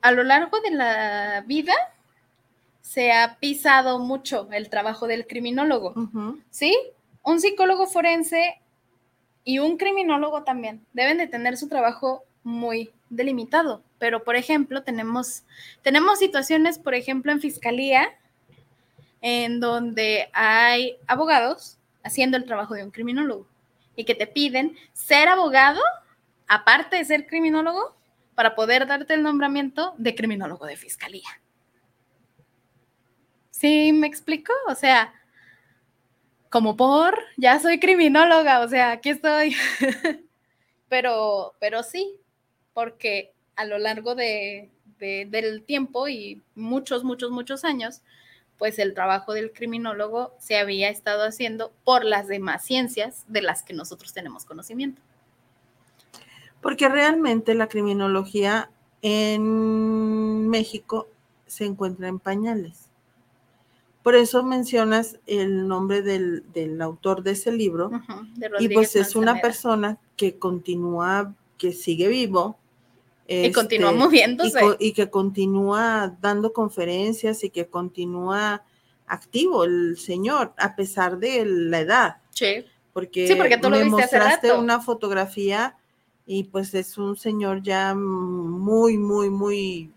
[0.03, 1.73] a lo largo de la vida
[2.83, 5.95] se ha pisado mucho el trabajo del criminólogo.
[6.51, 6.77] ¿sí?
[7.23, 8.61] Un psicólogo forense
[9.43, 13.81] y un criminólogo también deben de tener su trabajo muy delimitado.
[13.99, 15.45] Pero, por ejemplo, tenemos,
[15.81, 18.11] tenemos situaciones, por ejemplo, en fiscalía,
[19.23, 23.47] en donde hay abogados haciendo el trabajo de un criminólogo
[23.97, 25.81] y que te piden ser abogado,
[26.49, 27.97] aparte de ser criminólogo,
[28.35, 31.29] para poder darte el nombramiento de criminólogo de fiscalía.
[33.51, 34.53] ¿Sí me explico?
[34.69, 35.15] O sea,
[36.51, 39.55] como por, ya soy criminóloga, o sea, aquí estoy.
[40.89, 42.19] pero, pero sí,
[42.75, 48.03] porque a lo largo de, de- del tiempo y muchos, muchos, muchos años,
[48.59, 53.63] pues el trabajo del criminólogo se había estado haciendo por las demás ciencias de las
[53.63, 55.03] que nosotros tenemos conocimiento.
[56.61, 58.71] Porque realmente la criminología
[59.03, 61.09] en México
[61.47, 62.87] se encuentra en pañales.
[64.03, 67.91] Por eso mencionas el nombre del, del autor de ese libro.
[68.37, 72.57] De y pues es una persona que continúa, que sigue vivo.
[73.29, 74.61] Y continúa este, moviéndose.
[74.79, 78.63] Y, que continúa dando conferencias y que continúa
[79.07, 82.17] activo el señor, a pesar de la edad.
[82.31, 82.65] Sí.
[82.93, 84.61] Porque, Sí, porque tú lo me viste hace mostraste rato.
[84.61, 85.77] una fotografía
[86.27, 89.91] y pues es un señor ya muy, muy, muy,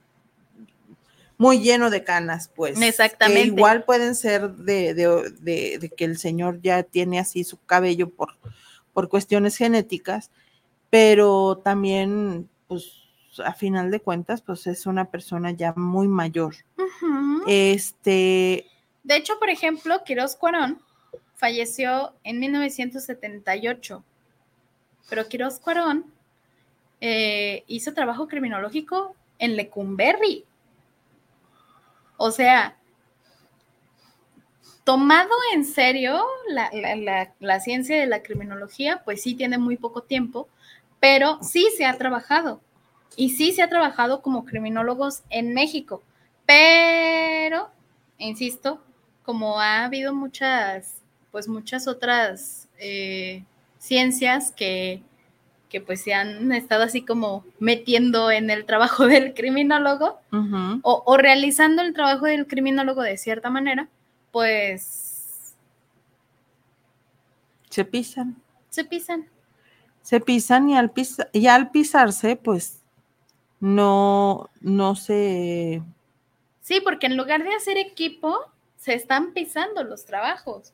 [1.38, 2.80] muy lleno de canas, pues.
[2.82, 3.42] Exactamente.
[3.44, 7.58] Que igual pueden ser de, de- de- de que el señor ya tiene así su
[7.66, 8.36] cabello por,
[8.94, 10.30] por cuestiones genéticas,
[10.90, 12.99] pero también, pues,
[13.46, 16.56] a final de cuentas, pues es una persona ya muy mayor.
[17.48, 18.66] Este,
[19.04, 20.82] De hecho, por ejemplo, Quiroz Cuarón
[21.36, 24.04] falleció en 1978,
[25.10, 26.06] pero Quiroz Cuarón
[27.02, 30.46] eh, hizo trabajo criminológico en Lecumberri.
[32.18, 32.76] O sea,
[34.84, 39.78] tomado en serio la, la- la- la ciencia de la criminología, pues sí tiene muy
[39.78, 40.50] poco tiempo,
[41.00, 42.62] pero sí se ha trabajado.
[43.16, 46.02] Y sí se ha trabajado como criminólogos en México.
[46.46, 47.70] Pero,
[48.18, 48.82] insisto,
[49.24, 51.02] como ha habido muchas,
[51.32, 53.44] pues muchas otras eh,
[53.78, 55.02] ciencias que,
[55.70, 60.20] que pues se han estado así como metiendo en el trabajo del criminólogo
[60.84, 63.88] o, o realizando el trabajo del criminólogo de cierta manera,
[64.32, 65.56] pues
[67.70, 68.36] Se pisan.
[68.70, 69.28] se pisan.
[70.02, 72.79] Se pisan y al, pisa- y al pisarse, pues
[73.60, 75.82] no, no se...
[76.62, 78.38] Sí, porque en lugar de hacer equipo,
[78.78, 80.72] se están pisando los trabajos.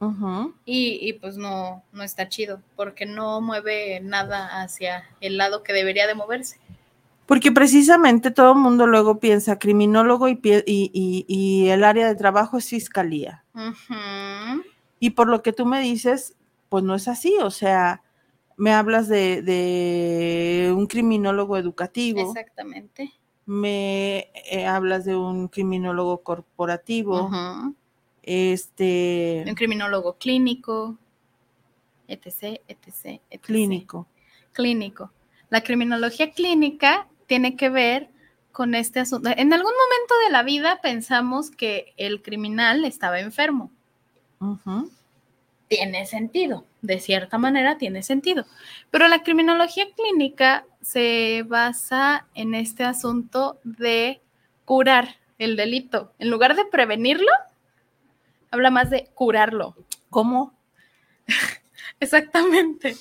[0.65, 5.73] Y, y, pues no, no está chido, porque no mueve nada hacia el lado que
[5.73, 6.59] debería de moverse.
[7.25, 10.91] Porque precisamente todo el mundo luego piensa criminólogo y, pie- y-
[11.27, 13.43] y- el área de trabajo es fiscalía.
[14.99, 16.35] Y por lo que tú me dices,
[16.69, 17.35] pues no es así.
[17.41, 18.01] O sea,
[18.57, 23.11] me hablas de, de un criminólogo educativo, Exactamente.
[23.45, 27.29] me eh, hablas de un criminólogo corporativo,
[28.23, 30.97] este Un criminólogo clínico,
[32.07, 33.41] etc, etc, etc.
[33.41, 34.07] clínico.
[34.51, 35.11] Clínico.
[35.49, 38.09] La criminología clínica tiene que ver
[38.51, 39.29] con este asunto.
[39.29, 43.69] En algún momento de la vida pensamos que el criminal estaba enfermo.
[44.39, 44.89] Ujú.
[45.67, 48.45] Tiene sentido, de cierta manera tiene sentido.
[48.91, 54.21] Pero la criminología clínica se basa en este asunto de
[54.65, 56.13] curar el delito.
[56.19, 57.31] En lugar de prevenirlo,
[58.51, 59.75] habla más de curarlo.
[60.09, 60.53] ¿Cómo?
[61.99, 62.95] Exactamente.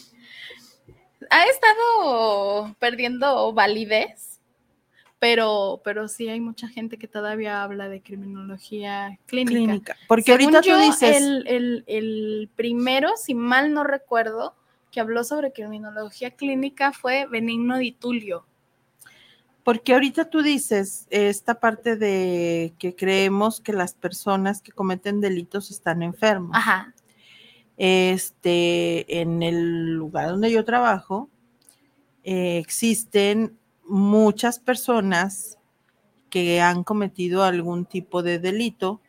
[1.30, 4.33] Ha estado perdiendo validez,
[5.18, 9.54] pero, pero sí hay mucha gente que todavía habla de criminología clínica.
[9.58, 9.96] Clínica.
[10.06, 14.54] Porque Según ahorita tú dices, El, el- el primero, si mal no recuerdo,
[14.90, 18.46] que habló sobre criminología clínica fue Benigno Di Tulio.
[19.64, 25.70] porque ahorita tú dices esta parte de que creemos que las personas que cometen delitos
[25.70, 26.50] están enfermos.
[26.54, 26.92] Ajá.
[27.78, 31.28] Este, en el lugar donde yo trabajo,
[32.22, 35.58] eh, existen muchas personas
[36.30, 39.00] que han cometido algún tipo de delito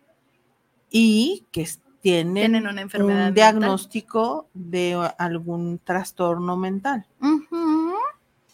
[0.90, 1.68] y que
[2.02, 7.08] tienen, Tienen una enfermedad un diagnóstico de algún trastorno mental.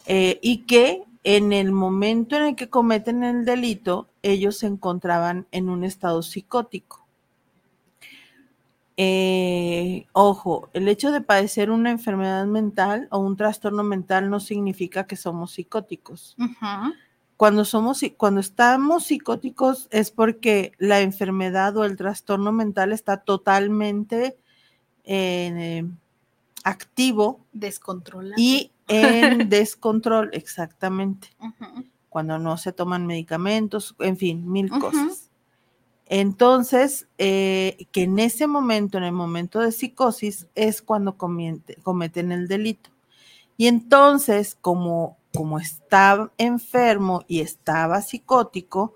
[0.06, 5.46] Eh, y que en el momento en el que cometen el delito, ellos se encontraban
[5.52, 7.01] en un estado psicótico.
[8.96, 15.06] Eh, ojo, el hecho de padecer una enfermedad mental o un trastorno mental no significa
[15.06, 16.36] que somos psicóticos.
[17.36, 24.36] Cuando somos, cuando estamos psicóticos es porque la enfermedad o el trastorno mental está totalmente
[25.04, 25.84] eh,
[26.62, 28.34] activo Descontrolado.
[28.36, 31.28] y en descontrol, exactamente,
[32.08, 35.31] cuando no se toman medicamentos, en fin, mil cosas.
[36.06, 42.32] Entonces, eh, que en ese momento, en el momento de psicosis, es cuando comiente- cometen
[42.32, 42.90] el delito.
[43.56, 48.94] Y entonces, como, como estaba enfermo y estaba psicótico,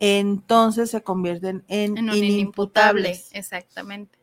[0.00, 3.08] entonces se convierten en, En un inimputable.
[3.10, 3.30] inimputables.
[3.32, 4.18] Exactamente.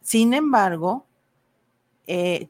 [0.00, 1.06] Sin embargo,
[2.06, 2.48] eh,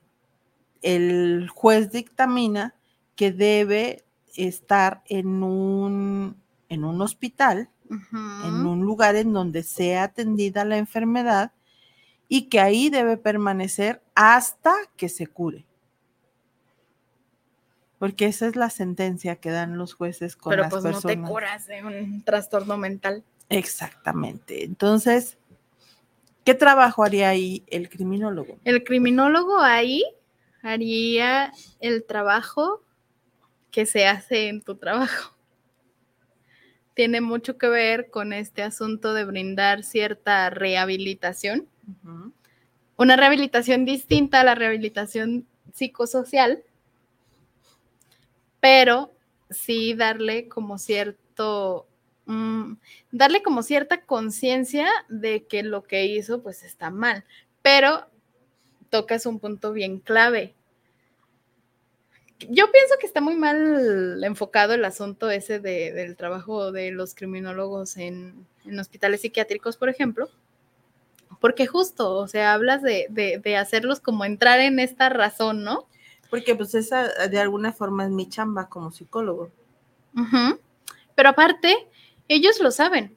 [0.82, 2.74] el juez dictamina
[3.16, 4.04] que debe
[4.36, 6.36] estar en un,
[6.68, 11.52] en un hospital, En un lugar en donde sea atendida la enfermedad
[12.28, 15.64] y que ahí debe permanecer hasta que se cure.
[17.98, 21.16] Porque esa es la sentencia que dan los jueces con Pero las pues personas.
[21.16, 23.24] no te curas de un trastorno mental.
[23.48, 24.64] Exactamente.
[24.64, 25.38] Entonces,
[26.44, 28.58] ¿qué trabajo haría ahí el criminólogo?
[28.64, 30.04] El criminólogo ahí
[30.62, 32.82] haría el trabajo
[33.70, 35.37] que se hace en tu trabajo.
[36.98, 41.68] Tiene mucho que ver con este asunto de brindar cierta rehabilitación,
[42.96, 46.64] una rehabilitación distinta a la rehabilitación psicosocial,
[48.58, 49.12] pero
[49.48, 51.86] sí darle como cierto,
[52.26, 52.72] mm,
[53.12, 57.24] darle como cierta conciencia de que lo que hizo pues está mal,
[57.62, 58.08] pero
[58.90, 60.56] tocas un punto bien clave.
[62.48, 67.14] Yo pienso que está muy mal enfocado el asunto ese de- del trabajo de los
[67.14, 70.28] criminólogos en, en hospitales psiquiátricos, por ejemplo,
[71.40, 75.86] porque justo, o sea, hablas de, de- de hacerlos como entrar en esta razón, ¿no?
[76.30, 79.50] Porque pues esa de alguna forma es mi chamba como psicólogo.
[81.14, 81.88] Pero aparte,
[82.28, 83.16] ellos lo saben.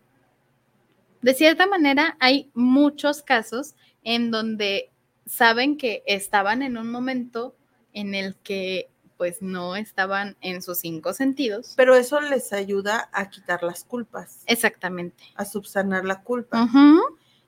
[1.21, 4.89] De cierta manera, hay muchos casos en donde
[5.27, 7.55] saben que estaban en un momento
[7.93, 8.89] en el que
[9.21, 11.73] pues no estaban en sus cinco sentidos.
[11.77, 15.23] Pero eso les ayuda a quitar las culpas, Exactamente.
[15.35, 16.67] a subsanar la culpa.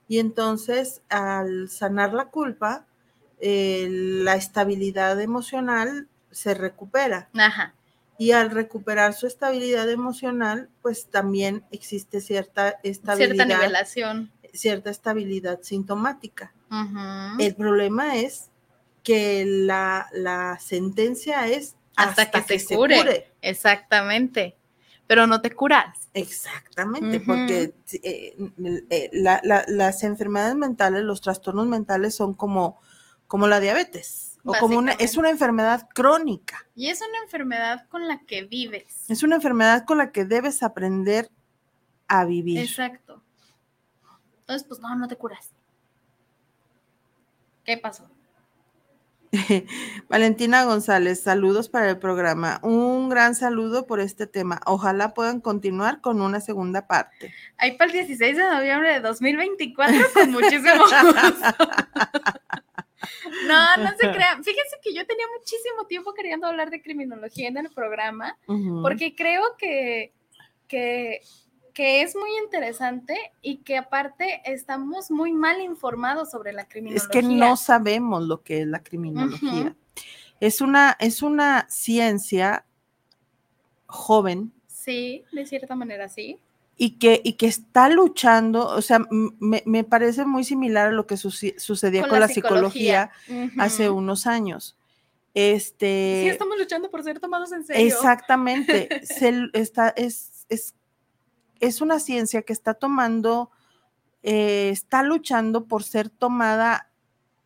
[0.07, 2.85] Y entonces, al sanar la culpa,
[3.39, 7.29] eh, la estabilidad emocional se recupera.
[7.33, 7.73] Ajá.
[8.19, 14.31] Y al recuperar su estabilidad emocional, pues también existe cierta Cierta estabilidad, nivelación.
[14.53, 16.53] cierta estabilidad sintomática.
[17.39, 18.51] El problema es
[19.03, 23.31] que la, la sentencia es Hasta que se cure.
[23.41, 24.55] Exactamente.
[25.05, 26.07] Pero no te curas.
[26.13, 28.35] Exactamente, porque eh,
[28.89, 32.79] eh, la- la- las enfermedades mentales, los trastornos mentales son como,
[33.27, 38.07] como la diabetes, o como una, es una enfermedad crónica, Y es una enfermedad con
[38.07, 39.05] la que vives.
[39.09, 41.29] es una enfermedad con la que debes aprender
[42.07, 42.59] a vivir.
[42.59, 43.21] Exacto.
[44.39, 45.49] Entonces, pues no, no te curas.
[47.65, 48.09] ¿Qué pasó?
[50.09, 52.59] Valentina González, saludos para el programa.
[52.61, 54.61] Un gran saludo por este tema.
[54.65, 57.33] Ojalá puedan continuar con una segunda parte.
[57.57, 60.97] Ahí para el 16 de noviembre de 2024 con muchísimo gusto.
[63.47, 64.43] No, no se crean.
[64.43, 68.37] Fíjense que yo tenía muchísimo tiempo queriendo hablar de criminología en el programa,
[68.81, 70.13] porque creo que,
[70.67, 71.21] que,
[71.73, 77.09] que es muy interesante y que aparte estamos muy mal informados sobre la Es criminología.
[77.09, 79.75] que no sabemos lo que es la criminología.
[80.39, 82.65] Es una, es una ciencia
[83.87, 86.39] joven Sí, de cierta manera sí.
[86.75, 88.99] y que, y que está luchando, o sea,
[89.39, 93.09] me, me parece muy similar a lo que suci- sucedía con, la psicología,
[93.57, 94.75] hace unos años.
[95.33, 97.85] Este, Sí, estamos luchando por ser tomados en serio.
[97.87, 98.89] Exactamente.
[99.05, 100.75] Se está, es, es,
[101.63, 103.49] es una ciencia que está tomando,
[104.21, 106.91] eh, está luchando por ser tomada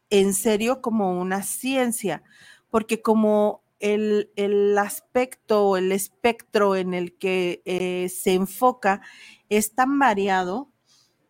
[0.10, 2.24] en serio como una ciencia,
[2.72, 9.02] porque como el, el aspecto o el espectro en el que eh, se enfoca
[9.50, 10.72] es tan variado,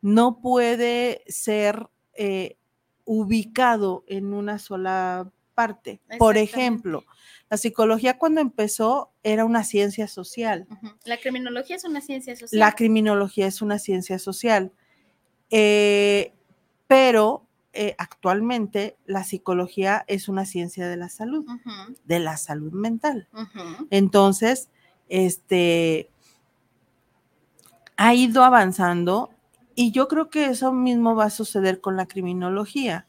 [0.02, 2.58] no puede ser eh,
[3.04, 6.00] ubicado en una sola parte.
[6.18, 7.04] Por ejemplo,
[7.50, 10.68] la psicología cuando empezó era una ciencia social.
[11.06, 12.60] La criminología es una ciencia social.
[12.60, 14.72] La criminología es una ciencia social.
[15.50, 16.34] Eh,
[16.88, 21.46] pero eh, actualmente la psicología es una ciencia de la salud,
[22.06, 23.28] de la salud mental.
[23.92, 24.70] Entonces,
[25.10, 26.10] este
[27.98, 29.32] ha ido avanzando
[29.76, 33.08] y yo creo que eso mismo va a suceder con la criminología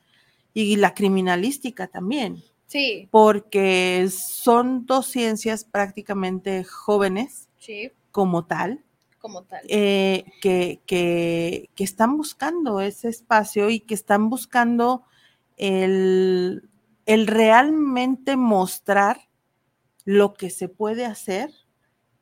[0.54, 8.84] y la criminalística también, Sí, porque son dos ciencias prácticamente jóvenes sí, como tal,
[9.18, 9.64] como tal.
[9.68, 15.02] eh, que, que- que están buscando ese espacio y que están buscando
[15.56, 16.68] el,
[17.06, 19.28] el realmente mostrar
[20.04, 21.50] lo que se puede hacer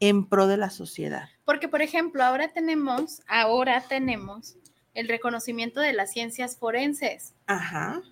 [0.01, 1.29] en pro de la sociedad.
[1.45, 4.57] Porque, por ejemplo, ahora tenemos, ahora tenemos
[4.95, 8.03] el reconocimiento de las ciencias forenses, Ajá.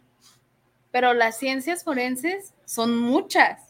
[0.94, 3.60] Pero las ciencias forenses son muchas.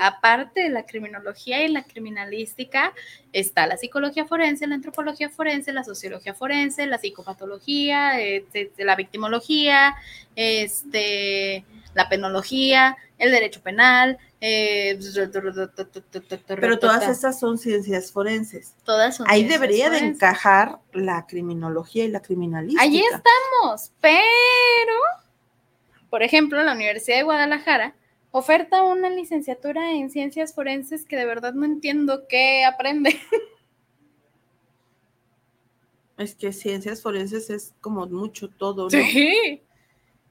[0.00, 2.94] Aparte de la criminología y la criminalística,
[3.32, 9.96] está la psicología forense, la antropología forense, la sociología forense, la psicopatología, este, la victimología,
[10.36, 14.16] este, la penología, el derecho penal.
[14.40, 14.96] eh,
[16.46, 18.76] Pero todas esas son ciencias forenses.
[18.84, 22.80] todas son Ahí debería de encajar la criminología y la criminalística.
[22.80, 24.94] Allí estamos, pero,
[26.14, 27.96] por ejemplo, la Universidad de Guadalajara
[28.30, 33.20] oferta una licenciatura en ciencias forenses que de verdad no entiendo qué aprende.
[36.16, 38.90] Es que ciencias forenses es como mucho todo, ¿no?
[38.90, 39.60] Sí.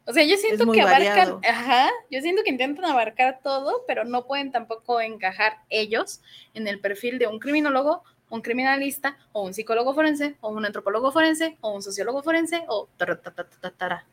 [0.06, 1.42] O sea, yo siento que abarcan, variado.
[1.44, 6.22] ajá, yo siento que intentan abarcar todo, pero no pueden tampoco encajar ellos
[6.54, 11.12] en el perfil de un criminólogo, un criminalista, o un psicólogo forense, o un antropólogo
[11.12, 14.08] forense, o un sociólogo forense, o ta, ta, ta, ta, tara.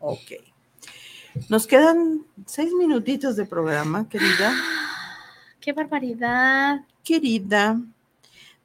[0.00, 0.52] Ok.
[1.48, 4.54] Nos quedan seis minutitos de programa, querida.
[5.60, 6.82] ¡Qué barbaridad!
[7.02, 7.80] Querida.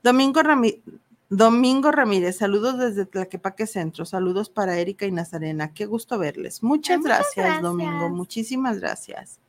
[0.03, 0.81] Domingo, Rami-
[1.29, 4.05] Domingo Ramírez, saludos desde Tlaquepaque Centro.
[4.05, 5.73] Saludos para Erika y Nazarena.
[5.73, 6.63] Qué gusto verles.
[6.63, 7.61] Muchas, gracias, gracias.
[7.61, 8.09] Domingo.
[8.09, 9.39] Muchísimas gracias.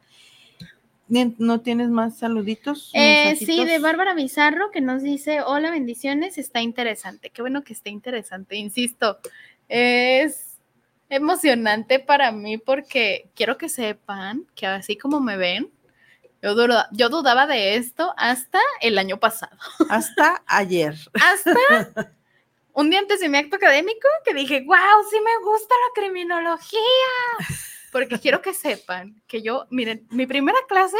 [1.09, 2.91] ¿No tienes más saluditos?
[2.95, 7.31] Eh, sí, de Bárbara Bizarro que nos dice, hola, bendiciones, está interesante.
[7.31, 9.19] Qué bueno que esté interesante, insisto.
[9.69, 10.50] Es
[11.11, 15.71] emocionante para mí porque quiero que sepan que así como me ven,
[16.43, 19.57] yo, dura- yo dudaba de esto hasta el año pasado.
[19.91, 20.95] Hasta ayer.
[21.23, 21.53] Hasta
[22.73, 26.81] un día antes de mi acto académico que dije, wow, sí me gusta la criminología.
[27.93, 30.97] Porque quiero que sepan que yo, miren, mi primera clase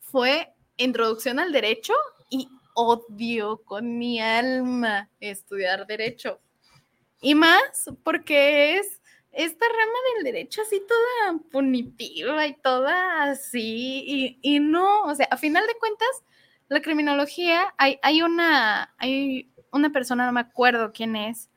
[0.00, 1.94] fue introducción al derecho
[2.28, 6.40] y odio con mi alma estudiar derecho.
[7.20, 7.62] Y más
[8.02, 8.95] porque es
[9.36, 14.02] esta rama del derecho así toda punitiva y toda así.
[14.06, 16.08] Y, y no, o sea, a final de cuentas,
[16.68, 21.50] la criminología, hay, hay una, hay una persona, no me acuerdo quién es,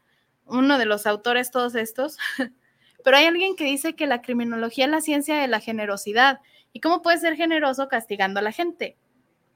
[0.46, 2.18] uno de los autores, todos estos,
[3.04, 6.42] pero hay alguien que dice que la criminología es la ciencia de la generosidad.
[6.74, 8.98] ¿Y cómo puedes ser generoso castigando a la gente?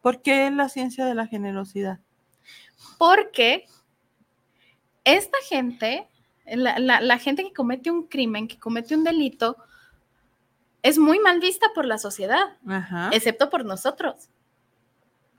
[0.01, 1.99] ¿Por qué la ciencia de la generosidad?
[2.97, 3.65] Porque
[5.03, 6.07] esta gente,
[6.45, 9.57] la, la- la gente que comete un crimen, que comete un delito,
[10.81, 13.09] es muy mal vista por la sociedad, Ajá.
[13.13, 14.29] excepto por nosotros.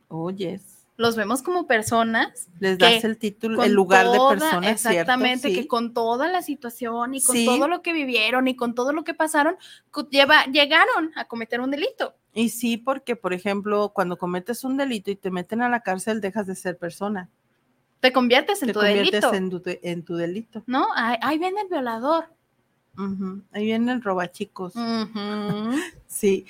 [0.08, 0.62] Oyes.
[0.96, 5.66] Los vemos como personas Les das el título, el lugar toda- de persona, exactamente, que
[5.66, 7.44] con toda la situación y con Sí.
[7.46, 9.56] todo lo que vivieron y con todo lo que pasaron,
[10.10, 12.14] lleva, llegaron a cometer un delito.
[12.32, 16.20] Y sí, porque, por ejemplo, cuando cometes un delito y te meten a la cárcel,
[16.20, 17.28] dejas de ser persona.
[18.04, 20.62] Te conviertes en te tu conviertes delito, en tu, en tu delito.
[20.66, 20.88] ¿no?
[20.94, 22.26] Ahí, ahí viene el violador.
[23.50, 24.76] Ahí viene el robachicos.
[24.76, 25.78] Ujú.
[26.06, 26.44] Sí.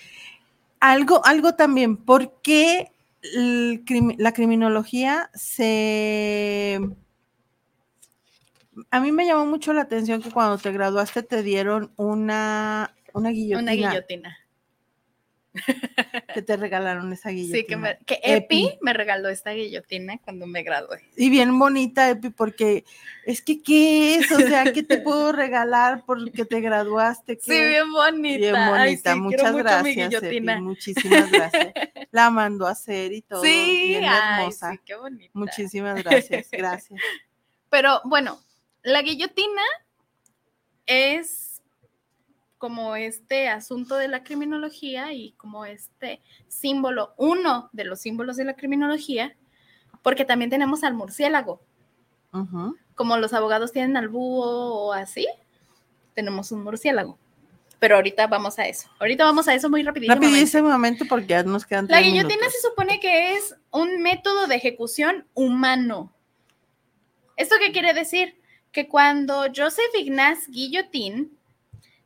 [0.80, 2.90] Algo, algo también, ¿por qué
[3.22, 6.80] la criminología se...
[8.90, 13.30] A mí me llamó mucho la atención que cuando te graduaste te dieron una, una
[13.30, 13.60] guillotina.
[13.60, 14.38] Una guillotina.
[16.34, 17.58] Que te regalaron esa guillotina.
[17.58, 18.78] Sí, que, me- que Epi, Epi.
[18.82, 21.02] me regaló esta guillotina cuando me gradué.
[21.16, 22.84] Y bien bonita, Epi, porque
[23.24, 24.32] es que, ¿qué es?
[24.32, 27.38] O sea, ¿qué te puedo regalar porque te graduaste?
[27.40, 28.38] Sí, bien bonita.
[28.38, 31.72] Bien Ay, bonita, sí, muchas gracias, Epi, muchísimas gracias.
[32.10, 34.72] La mandó a hacer y todo, Sí, bien ay, hermosa.
[34.72, 35.30] sí, qué bonita.
[35.34, 37.00] Muchísimas gracias, gracias.
[37.70, 38.40] Pero bueno,
[38.82, 39.62] la guillotina
[40.86, 41.53] es
[42.64, 48.46] como este asunto de la criminología y como este símbolo, uno de los símbolos de
[48.46, 49.36] la criminología,
[50.00, 51.60] porque también tenemos al murciélago,
[52.94, 55.28] como los abogados tienen al búho o así,
[56.14, 57.18] tenemos un murciélago.
[57.80, 58.88] Pero ahorita vamos a eso.
[58.98, 60.14] Ahorita vamos a eso muy rapidísimo.
[60.14, 65.26] Rapidísimamente porque ya nos quedan La guillotina se supone que es un método de ejecución
[65.34, 66.14] humano.
[67.36, 68.40] ¿Esto qué quiere decir?
[68.72, 71.38] Que cuando Joseph Ignace Guillotín,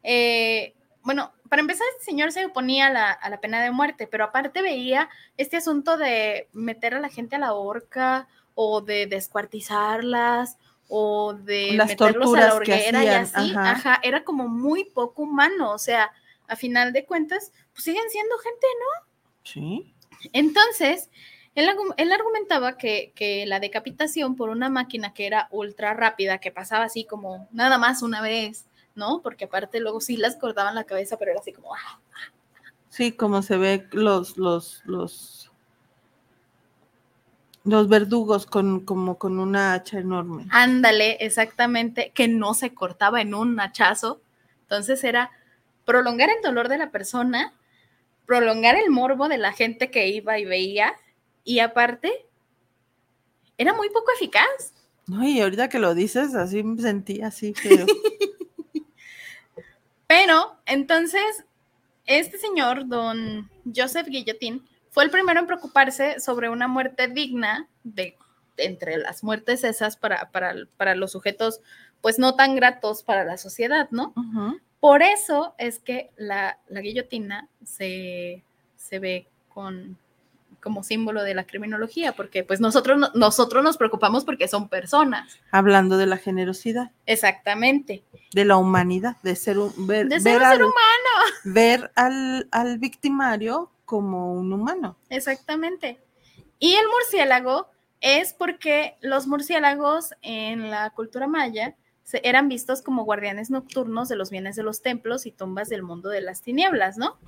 [0.03, 4.07] eh, bueno, para empezar, este señor se oponía a la, a la pena de muerte,
[4.07, 9.07] pero aparte veía este asunto de meter a la gente a la horca o de
[9.07, 13.70] descuartizarlas o de Las meterlos a la horguera y así, ajá.
[13.70, 16.11] ajá, era como muy poco humano, o sea,
[16.46, 19.09] a final de cuentas, pues siguen siendo gente, ¿no?
[19.44, 19.94] Sí.
[20.32, 21.11] Entonces,
[21.55, 26.51] él, él argumentaba que, que la decapitación por una máquina que era ultra rápida, que
[26.51, 28.68] pasaba así como nada más una vez,
[28.99, 29.22] ¿no?
[29.22, 32.01] Porque aparte luego sí las cortaban la cabeza, pero era así como, ah,
[32.90, 35.51] Sí, como se ve los, los, los,
[37.64, 40.46] los verdugos con, como con una hacha enorme.
[40.51, 44.20] ándale, exactamente, que no se cortaba en un hachazo.
[44.62, 45.30] Entonces era
[45.84, 47.55] prolongar el dolor de la persona,
[48.26, 50.94] prolongar el morbo de la gente que iba y veía,
[51.44, 52.26] y aparte,
[53.57, 54.74] era muy poco eficaz.
[55.07, 57.86] No, y ahorita que lo dices, así me sentí así feo.
[60.09, 61.44] Pero entonces,
[62.06, 68.16] este señor, don Joseph Guillotín, fue el primero en preocuparse sobre una muerte digna de
[68.56, 71.61] entre las muertes esas para, para, para los sujetos,
[72.00, 74.14] pues no tan gratos para la sociedad, ¿no?
[74.80, 78.42] Por eso es que la, la guillotina se,
[78.76, 79.98] se ve con
[80.62, 85.38] como símbolo de la criminología, porque pues nosotros, no- nosotros nos preocupamos porque son personas.
[85.50, 88.02] Hablando de la generosidad, Exactamente.
[88.32, 90.72] de la humanidad, de ser un, ver, De ser ver un ser al,
[91.44, 94.96] ver al, al victimario como un humano.
[95.09, 95.98] Exactamente.
[96.59, 97.68] Y el murciélago
[98.00, 101.74] es porque los murciélagos en la cultura maya
[102.09, 105.82] se- eran vistos como guardianes nocturnos de los bienes de los templos y tumbas del
[105.82, 107.18] mundo de las tinieblas, ¿no?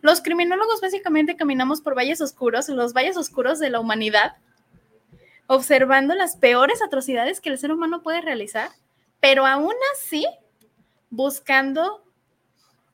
[0.00, 4.36] Los criminólogos básicamente caminamos por valles oscuros, los valles oscuros de la humanidad,
[5.46, 8.70] observando las peores atrocidades que el ser humano puede realizar,
[9.20, 10.26] pero aún así
[11.10, 12.02] buscando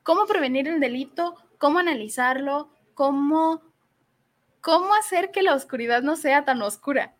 [0.02, 3.62] cómo prevenir el delito, cómo analizarlo, cómo,
[4.60, 7.14] cómo hacer que la oscuridad no sea tan oscura.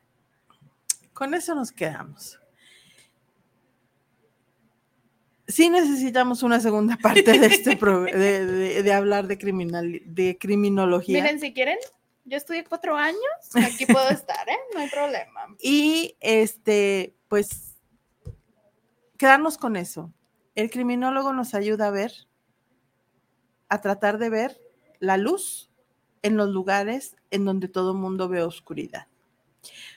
[1.12, 2.39] Con eso nos quedamos.
[5.50, 10.38] Sí necesitamos una segunda parte de este pro- de, de- de hablar de criminal de
[10.38, 11.22] criminología.
[11.22, 11.78] Miren, si quieren,
[12.24, 13.20] yo estudié cuatro años,
[13.54, 14.58] aquí puedo estar, ¿eh?
[14.74, 15.54] No hay problema.
[15.60, 17.76] Y este, pues,
[19.16, 20.12] quedarnos con eso.
[20.54, 22.12] El criminólogo nos ayuda a ver,
[23.68, 24.60] a tratar de ver
[24.98, 25.70] la luz
[26.22, 29.06] en los lugares en donde todo el mundo ve oscuridad.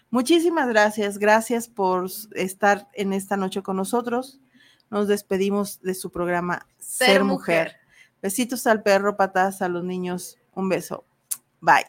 [0.10, 4.40] Muchísimas gracias, gracias por estar en esta noche con nosotros.
[4.94, 7.66] Nos despedimos de su programa Ser, Ser Mujer.
[7.66, 7.80] Mujer.
[8.22, 10.38] Besitos al perro, patadas a los niños.
[10.54, 11.04] Un beso.
[11.60, 11.88] Bye.